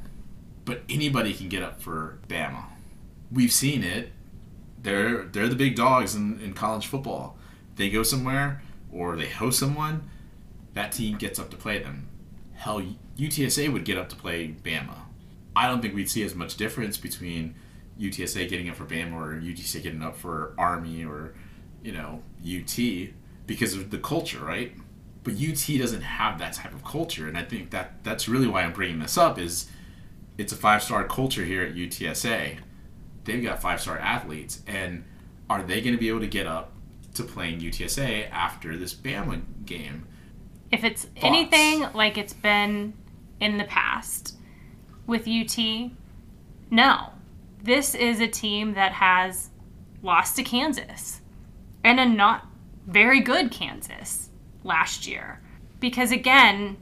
[0.67, 2.67] But anybody can get up for Bama.
[3.33, 4.11] We've seen it.
[4.83, 7.39] They're they're the big dogs in, in college football.
[7.77, 8.61] They go somewhere
[8.93, 10.11] or they host someone,
[10.75, 12.09] that team gets up to play them.
[12.55, 12.83] Hell,
[13.19, 14.97] UTSA would get up to play Bama.
[15.57, 17.55] I don't think we'd see as much difference between
[17.99, 21.35] UTSA getting up for Bama or UTSA getting up for Army or,
[21.83, 22.79] you know, UT
[23.47, 24.73] because of the culture, right?
[25.23, 28.63] But UT doesn't have that type of culture, and I think that that's really why
[28.63, 29.39] I'm bringing this up.
[29.39, 29.71] Is
[30.37, 32.59] it's a five star culture here at UTSA.
[33.25, 35.05] They've got five star athletes, and
[35.49, 36.73] are they going to be able to get up
[37.15, 40.07] to playing UTSA after this Bama game?
[40.75, 41.25] If it's Thoughts?
[41.25, 42.95] anything like it's been
[43.39, 44.37] in the past
[45.07, 45.57] with UT,
[46.69, 47.11] no.
[47.63, 49.51] This is a team that has
[50.03, 51.21] lost to Kansas
[51.85, 52.49] and a not
[52.89, 54.31] very good Kansas
[54.65, 55.41] last year.
[55.79, 56.77] Because again,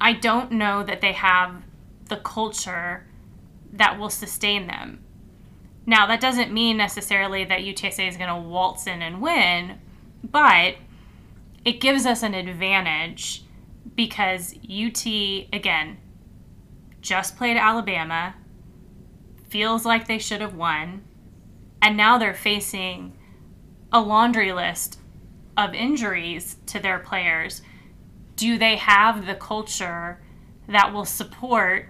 [0.00, 1.62] I don't know that they have
[2.08, 3.06] the culture
[3.72, 5.04] that will sustain them.
[5.86, 9.78] Now, that doesn't mean necessarily that UTSA is going to waltz in and win,
[10.24, 10.74] but
[11.64, 13.44] it gives us an advantage
[13.94, 15.06] because UT,
[15.52, 15.98] again,
[17.00, 18.34] just played Alabama,
[19.48, 21.02] feels like they should have won,
[21.80, 23.16] and now they're facing
[23.92, 24.98] a laundry list
[25.56, 27.62] of injuries to their players.
[28.36, 30.22] Do they have the culture
[30.68, 31.88] that will support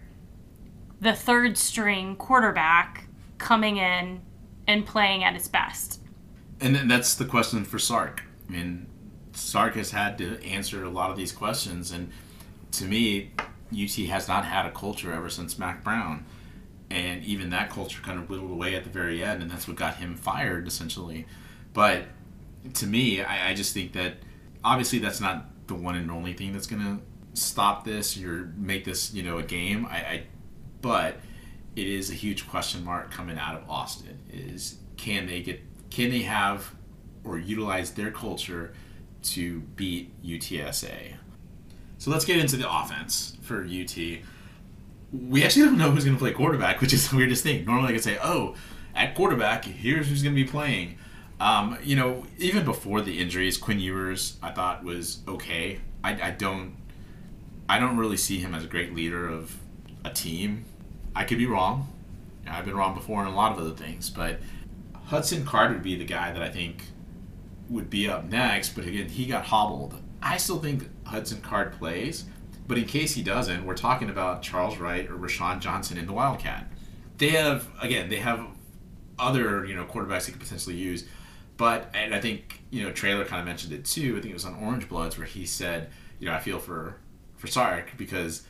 [1.00, 3.06] the third string quarterback
[3.38, 4.20] coming in
[4.66, 6.00] and playing at its best?
[6.60, 8.22] And that's the question for Sark.
[8.48, 8.86] I mean,
[9.32, 12.10] Sark has had to answer a lot of these questions, and
[12.72, 13.30] to me,
[13.72, 16.24] UT has not had a culture ever since Mack Brown,
[16.90, 19.76] and even that culture kind of whittled away at the very end, and that's what
[19.76, 21.26] got him fired essentially.
[21.72, 22.04] But
[22.74, 24.16] to me, I, I just think that
[24.62, 27.02] obviously that's not the one and only thing that's going to
[27.34, 29.86] stop this or make this you know a game.
[29.86, 30.22] I, I
[30.80, 31.16] but
[31.76, 34.18] it is a huge question mark coming out of Austin.
[34.30, 35.60] Is can they get
[35.90, 36.74] can they have
[37.24, 38.74] or utilize their culture
[39.22, 41.14] to beat UTSA.
[41.98, 43.96] So let's get into the offense for UT.
[43.96, 47.64] We actually don't know who's going to play quarterback, which is the weirdest thing.
[47.64, 48.56] Normally, I could say, "Oh,
[48.94, 50.98] at quarterback, here's who's going to be playing."
[51.38, 55.80] Um, you know, even before the injuries, Quinn Ewers I thought was okay.
[56.04, 56.76] I, I don't,
[57.68, 59.56] I don't really see him as a great leader of
[60.04, 60.64] a team.
[61.14, 61.92] I could be wrong.
[62.46, 64.38] I've been wrong before in a lot of other things, but
[65.06, 66.84] Hudson Card would be the guy that I think
[67.72, 68.70] would be up next.
[68.70, 69.94] But again, he got hobbled.
[70.22, 72.24] I still think Hudson Card plays,
[72.68, 76.12] but in case he doesn't, we're talking about Charles Wright or Roschon Johnson in the
[76.12, 76.70] Wildcat.
[77.18, 78.46] They have again, they have
[79.18, 81.06] other you know quarterbacks they could potentially use,
[81.56, 84.16] but and I think you know Traylor kind of mentioned it too.
[84.16, 86.96] I think it was on Orange Bloods where he said, you know, I feel for
[87.36, 88.42] for Sark because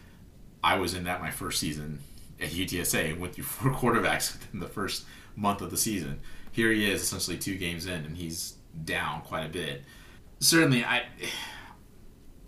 [0.63, 2.01] I was in that my first season
[2.41, 5.05] at UTSA and went through four quarterbacks in the first
[5.37, 6.21] month of the season.
[6.51, 9.83] Here he is, essentially two games in, and he's down quite a bit.
[10.41, 11.05] Certainly, I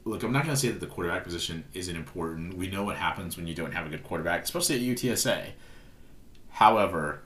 [0.05, 0.23] look.
[0.23, 2.57] I'm not going to say that the quarterback position isn't important.
[2.57, 5.51] We know what happens when you don't have a good quarterback, especially at UTSA.
[6.51, 7.23] However,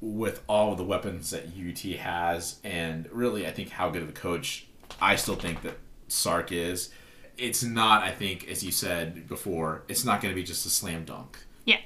[0.00, 4.08] with all of the weapons that UT has, and really, I think how good of
[4.08, 4.66] a coach
[5.00, 5.78] I still think that
[6.08, 6.90] Sark is.
[7.36, 10.70] It's not, I think, as you said before, it's not going to be just a
[10.70, 11.38] slam dunk.
[11.64, 11.78] Yeah.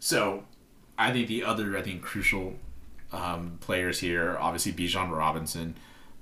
[0.00, 0.44] So,
[0.98, 2.54] I think the other, I think, crucial
[3.12, 5.74] um, players here, obviously Bijan Robinson,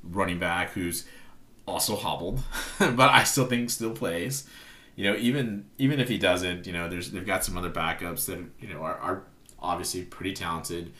[0.02, 1.06] running back, who's
[1.66, 2.42] also hobbled,
[2.78, 4.48] but I still think still plays.
[4.96, 8.26] You know, even even if he doesn't, you know, there's they've got some other backups
[8.26, 9.22] that you know are, are
[9.60, 10.92] obviously pretty talented,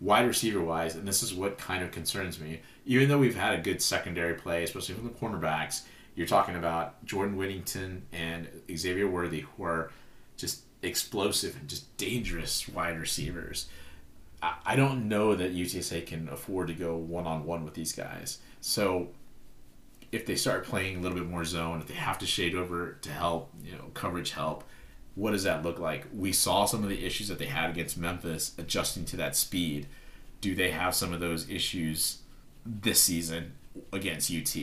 [0.00, 2.60] wide receiver wise, and this is what kind of concerns me.
[2.86, 5.82] Even though we've had a good secondary play, especially from the cornerbacks,
[6.14, 9.90] you're talking about Jordan Whittington and Xavier Worthy, who are
[10.36, 13.66] just explosive and just dangerous wide receivers.
[14.64, 18.38] I don't know that UTSA can afford to go one on one with these guys.
[18.60, 19.08] So
[20.12, 22.98] if they start playing a little bit more zone, if they have to shade over
[23.02, 24.64] to help, you know, coverage help,
[25.14, 26.06] what does that look like?
[26.12, 29.86] We saw some of the issues that they had against Memphis adjusting to that speed.
[30.40, 32.18] Do they have some of those issues
[32.66, 33.52] this season
[33.92, 34.56] against UT?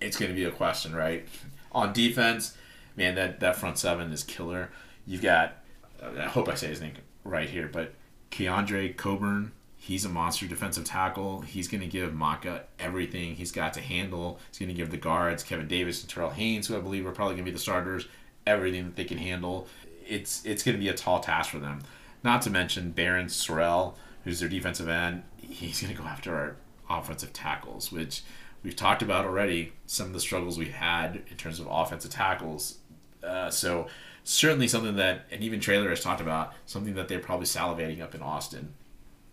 [0.00, 1.26] It's going to be a question, right?
[1.72, 2.56] On defense,
[2.96, 4.70] man, that, that front seven is killer.
[5.06, 5.54] You've got,
[6.02, 6.94] I hope I say his name
[7.24, 7.92] right here, but
[8.30, 11.40] Keondre Coburn, he's a monster defensive tackle.
[11.40, 14.38] He's going to give Maka everything he's got to handle.
[14.50, 17.12] He's going to give the guards, Kevin Davis and Terrell Haynes, who I believe are
[17.12, 18.06] probably going to be the starters,
[18.46, 19.66] everything that they can handle.
[20.06, 21.82] It's it's going to be a tall task for them.
[22.22, 25.22] Not to mention Barryn Sorrell, who's their defensive end.
[25.38, 26.56] He's going to go after our
[26.98, 28.22] offensive tackles, which
[28.62, 29.72] we've talked about already.
[29.86, 32.78] Some of the struggles we had in terms of offensive tackles.
[33.22, 33.86] Uh, so
[34.24, 38.14] certainly something that, and even Traylor has talked about, something that they're probably salivating up
[38.14, 38.74] in Austin.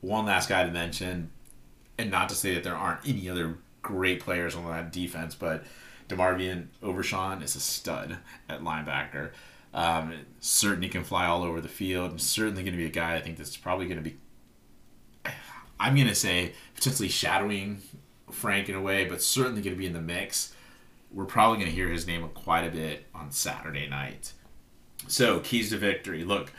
[0.01, 1.31] One last guy to mention,
[1.97, 5.63] and not to say that there aren't any other great players on that defense, but
[6.09, 8.17] DeMarvion Overshown is a stud
[8.47, 9.31] at linebacker.
[9.73, 13.15] Um, certainly can fly all over the field, and certainly going to be a guy
[13.15, 14.17] I think that's probably going to be,
[15.79, 17.81] I'm going to say, potentially shadowing
[18.31, 20.53] Frank in a way, but certainly going to be in the mix.
[21.11, 24.33] We're probably going to hear his name quite a bit on Saturday night.
[25.07, 26.23] So, keys to victory.
[26.23, 26.51] Look,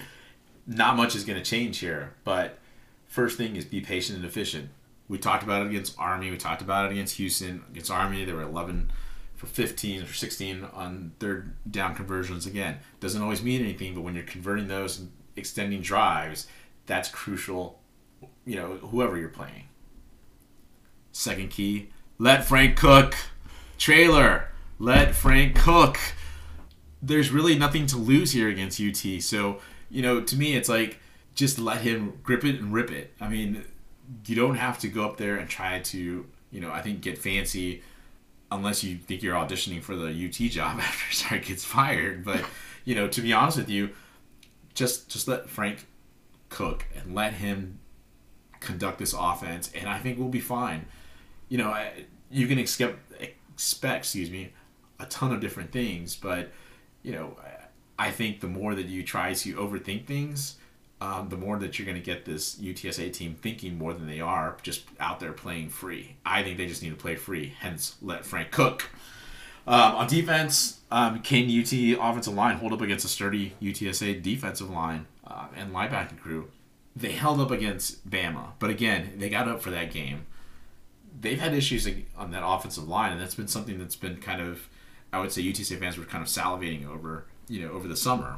[0.67, 2.59] not much is going to change here, but
[3.07, 4.71] first thing is be patient and efficient.
[5.09, 6.31] We talked about it against Army.
[6.31, 7.65] We talked about it against Houston.
[7.71, 8.93] Against Army, they were 11
[9.37, 12.47] for 15 or 16 on third down conversions.
[12.47, 16.47] Again, doesn't always mean anything, but when you're converting those and extending drives,
[16.87, 17.81] that's crucial.
[18.45, 19.69] You know, whoever you're playing.
[21.13, 21.89] Second key,
[22.19, 23.15] let Frank cook.
[23.79, 25.99] Traylor, let Frank cook
[27.03, 29.23] there's really nothing to lose here against UT.
[29.23, 30.99] So, you know, to me, it's like
[31.35, 33.15] just let him grip it and rip it.
[33.21, 33.65] I mean,
[34.27, 37.19] you don't have to go up there and try to, you know, I think get
[37.19, 37.83] fancy
[38.51, 42.25] unless you think you're auditioning for the UT job after Sark gets fired.
[42.25, 42.45] But,
[42.85, 43.91] you know, to be honest with you,
[44.75, 45.87] just just let Frank
[46.49, 47.79] cook and let him
[48.61, 50.87] conduct this offense, and I think we'll be fine.
[51.49, 51.89] You know,
[52.31, 54.53] you can expect expect, excuse me,
[55.01, 56.51] a ton of different things, but
[57.03, 57.37] you know,
[57.99, 60.57] I think the more that you try to overthink things,
[61.01, 64.21] um, the more that you're going to get this UTSA team thinking more than they
[64.21, 66.17] are, just out there playing free.
[66.25, 67.55] I think they just need to play free.
[67.61, 68.91] Hence, let Frank cook.
[69.67, 74.71] Um, on defense, um, can UT offensive line hold up against a sturdy UTSA defensive
[74.71, 76.49] line uh, and linebacking crew?
[76.97, 80.27] They held up against Bama, but again, they got up for that game.
[81.21, 81.87] They've had issues
[82.17, 84.69] on that offensive line, and that's been something that's been kind of
[85.13, 88.37] I would say UTSA fans were kind of salivating over, you know, over the summer.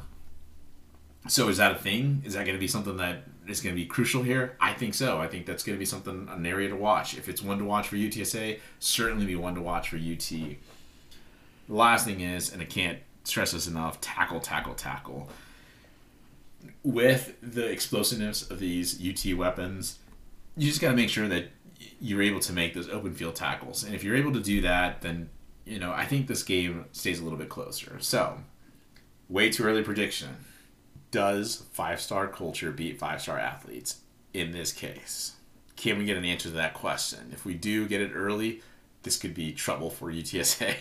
[1.28, 2.22] So is that a thing?
[2.24, 4.56] Is that going to be something that is going to be crucial here?
[4.60, 5.18] I think so.
[5.18, 7.16] I think that's going to be something an area to watch.
[7.16, 10.30] If it's one to watch for UTSA, certainly be one to watch for UT.
[10.30, 10.56] The
[11.68, 15.28] last thing is, and I can't stress this enough: tackle, tackle, tackle.
[16.82, 19.98] With the explosiveness of these UT weapons,
[20.56, 21.50] you just got to make sure that
[22.00, 23.84] you're able to make those open field tackles.
[23.84, 25.28] And if you're able to do that, then
[25.70, 27.96] you know I think this game stays a little bit closer.
[28.00, 28.38] So,
[29.28, 30.44] way too early prediction
[31.10, 34.00] does five star culture beat five star athletes
[34.34, 35.36] in this case?
[35.76, 37.30] Can we get an answer to that question?
[37.32, 38.62] If we do get it early,
[39.04, 40.74] this could be trouble for UTSA.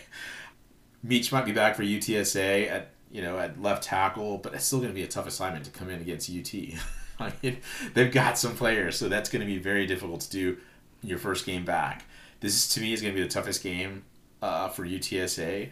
[1.06, 4.80] Meach might be back for UTSA at you know at left tackle, but it's still
[4.80, 6.54] going to be a tough assignment to come in against UT.
[7.20, 7.58] I mean,
[7.94, 10.58] they've got some players, so that's going to be very difficult to do
[11.04, 12.06] your first game back.
[12.40, 14.04] This to me is going to be the toughest game
[14.42, 15.70] uh, for UTSA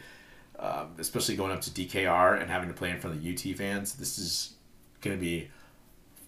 [0.60, 3.58] um, especially going up to DKR and having to play in front of the UT
[3.58, 3.94] fans.
[3.94, 4.54] This is
[5.02, 5.50] going to be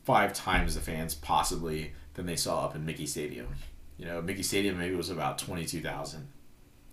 [0.03, 3.47] five times the fans possibly than they saw up in Michie Stadium.
[3.97, 6.27] You know, Michie Stadium maybe was about 22,000.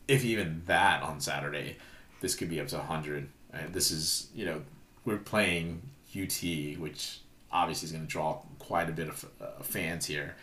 [0.09, 1.77] If even that on Saturday,
[2.21, 3.29] this could be up to 100.
[3.53, 4.63] And this is, you know,
[5.05, 5.83] we're playing
[6.19, 6.43] UT,
[6.81, 7.21] which
[7.53, 10.37] obviously is going to draw quite a bit of uh, fans here.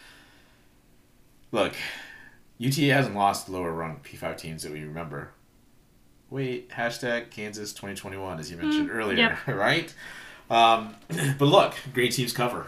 [1.51, 1.73] Look,
[2.65, 5.31] UT hasn't lost lower rung P5 teams that we remember
[6.33, 9.47] wait, hashtag Kansas 2021, as you mentioned mm, earlier, yep.
[9.47, 9.93] right?
[10.49, 10.95] Um,
[11.37, 12.65] but look, great teams cover.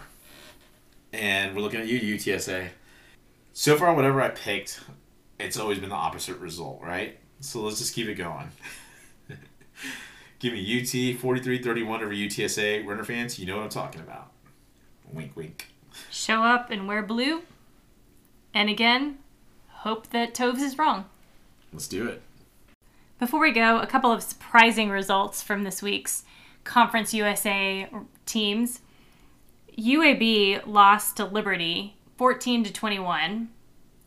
[1.12, 2.68] And we're looking at you, UTSA.
[3.52, 4.80] So far, whatever I picked,
[5.40, 7.18] it's always been the opposite result, right?
[7.40, 8.50] So let's just keep it going.
[10.38, 12.86] Give me UT 43 31 over UTSA.
[12.86, 14.30] Runner fans, you know what I'm talking about.
[15.12, 15.66] Wink, wink.
[16.10, 17.42] Show up and wear blue.
[18.54, 19.18] And again,
[19.86, 21.04] hope that Toves is wrong.
[21.72, 22.20] Let's do it.
[23.20, 26.24] Before we go, a couple of surprising results from this week's
[26.64, 27.88] Conference USA
[28.26, 28.80] teams.
[29.78, 33.48] UAB lost to Liberty 14 to 21.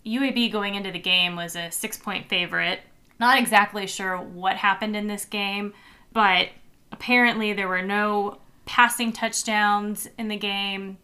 [0.05, 2.81] UAB going into the game was a 6-point favorite.
[3.17, 5.73] Not exactly sure what happened in this game,
[6.11, 6.49] but
[6.91, 10.97] apparently there were no passing touchdowns in the game.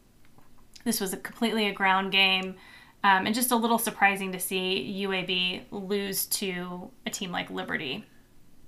[0.83, 2.55] This was a completely a ground game.
[3.05, 8.03] Um, and just a little surprising to see UAB lose to a team like Liberty.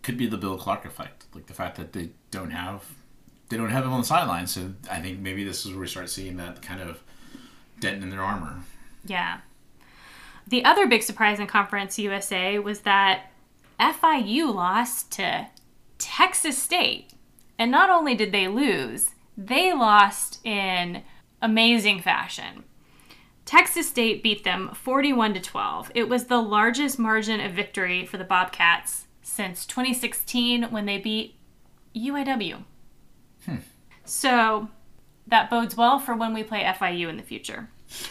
[0.04, 2.84] Could be the Bill Clark effect, like the fact that they don't have
[3.50, 4.46] they don't have him on the sideline.
[4.46, 7.02] So I think maybe this is where we start seeing that kind of
[7.80, 8.60] dent in their armor.
[9.06, 9.40] Yeah.
[10.46, 13.32] The other big surprise in Conference USA was that
[13.80, 15.48] FIU lost to
[15.98, 17.14] Texas State.
[17.58, 21.02] And not only did they lose, they lost in
[21.42, 22.66] amazing fashion.
[23.48, 25.92] Texas State beat them 41 to 12.
[25.96, 31.36] It was the largest margin of victory for the Bobcats since 2016 when they beat
[31.96, 32.64] UIW.
[33.46, 33.56] Hmm.
[34.04, 34.68] So
[35.28, 37.70] that bodes well for when we play FIU in the future.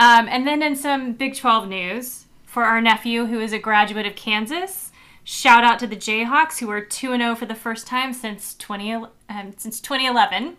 [0.00, 4.06] Um, and then in some Big 12 news for our nephew who is a graduate
[4.06, 4.90] of Kansas,
[5.22, 8.92] shout out to the Jayhawks who are 2 0 for the first time since 20,
[8.92, 10.56] um, since 2011.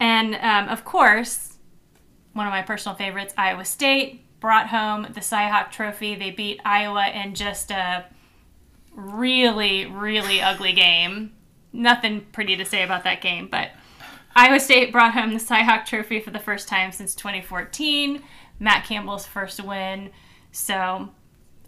[0.00, 1.51] And um, of course,
[2.32, 6.14] one of my personal favorites, Iowa State, brought home the Cyhawk Trophy.
[6.14, 8.06] They beat Iowa in just a
[8.94, 11.32] really, really ugly game.
[11.72, 13.70] Nothing pretty to say about that game, but
[14.34, 18.22] Iowa State brought home the Cyhawk Trophy for the first time since 2014.
[18.58, 20.10] Matt Campbell's first win.
[20.52, 21.10] So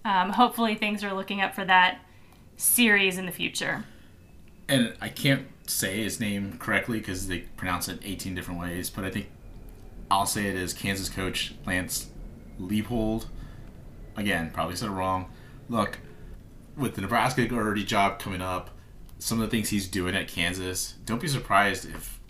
[0.05, 1.99] um, hopefully things are looking up for that
[2.57, 3.85] series in the future.
[4.69, 9.05] And I can't say his name correctly because they pronounce it 18 different ways, but
[9.05, 9.27] I think
[10.15, 12.09] I'll say it is Kansas coach Lance
[12.61, 13.27] Leipold.
[14.17, 15.29] Again, probably said it wrong.
[15.69, 15.99] Look,
[16.77, 18.71] with the Nebraska already job coming up,
[19.19, 22.21] some of the things he's doing at Kansas, don't be surprised if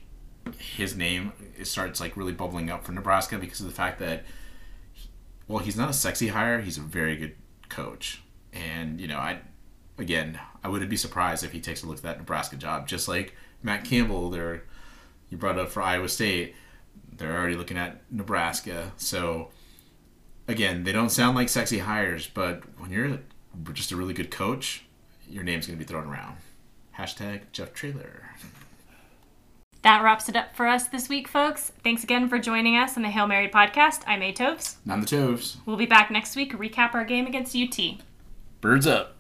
[0.58, 1.32] his name
[1.62, 4.24] starts like really bubbling up for Nebraska because of the fact that,
[5.46, 6.62] well, he's not a sexy hire.
[6.62, 7.34] He's a very good
[7.68, 8.22] coach,
[8.54, 9.40] and you know, I,
[9.98, 13.08] again, I wouldn't be surprised if he takes a look at that Nebraska job, just
[13.08, 14.64] like Matt Campbell there,
[15.28, 16.54] you brought up for Iowa State
[17.16, 18.92] they're already looking at Nebraska.
[18.96, 19.50] So
[20.48, 23.18] again, they don't sound like sexy hires, but when you're
[23.72, 24.84] just a really good coach,
[25.28, 26.36] your name's going to be thrown around.
[26.98, 28.30] Hashtag Jeff Traylor.
[29.82, 31.70] That wraps it up for us this week, folks.
[31.82, 34.00] Thanks again for joining us on the Hail Mary podcast.
[34.06, 34.78] I'm A Toves.
[34.88, 35.58] I'm the Toves.
[35.66, 37.78] We'll be back next week to recap our game against UT.
[38.62, 39.16] Birds up.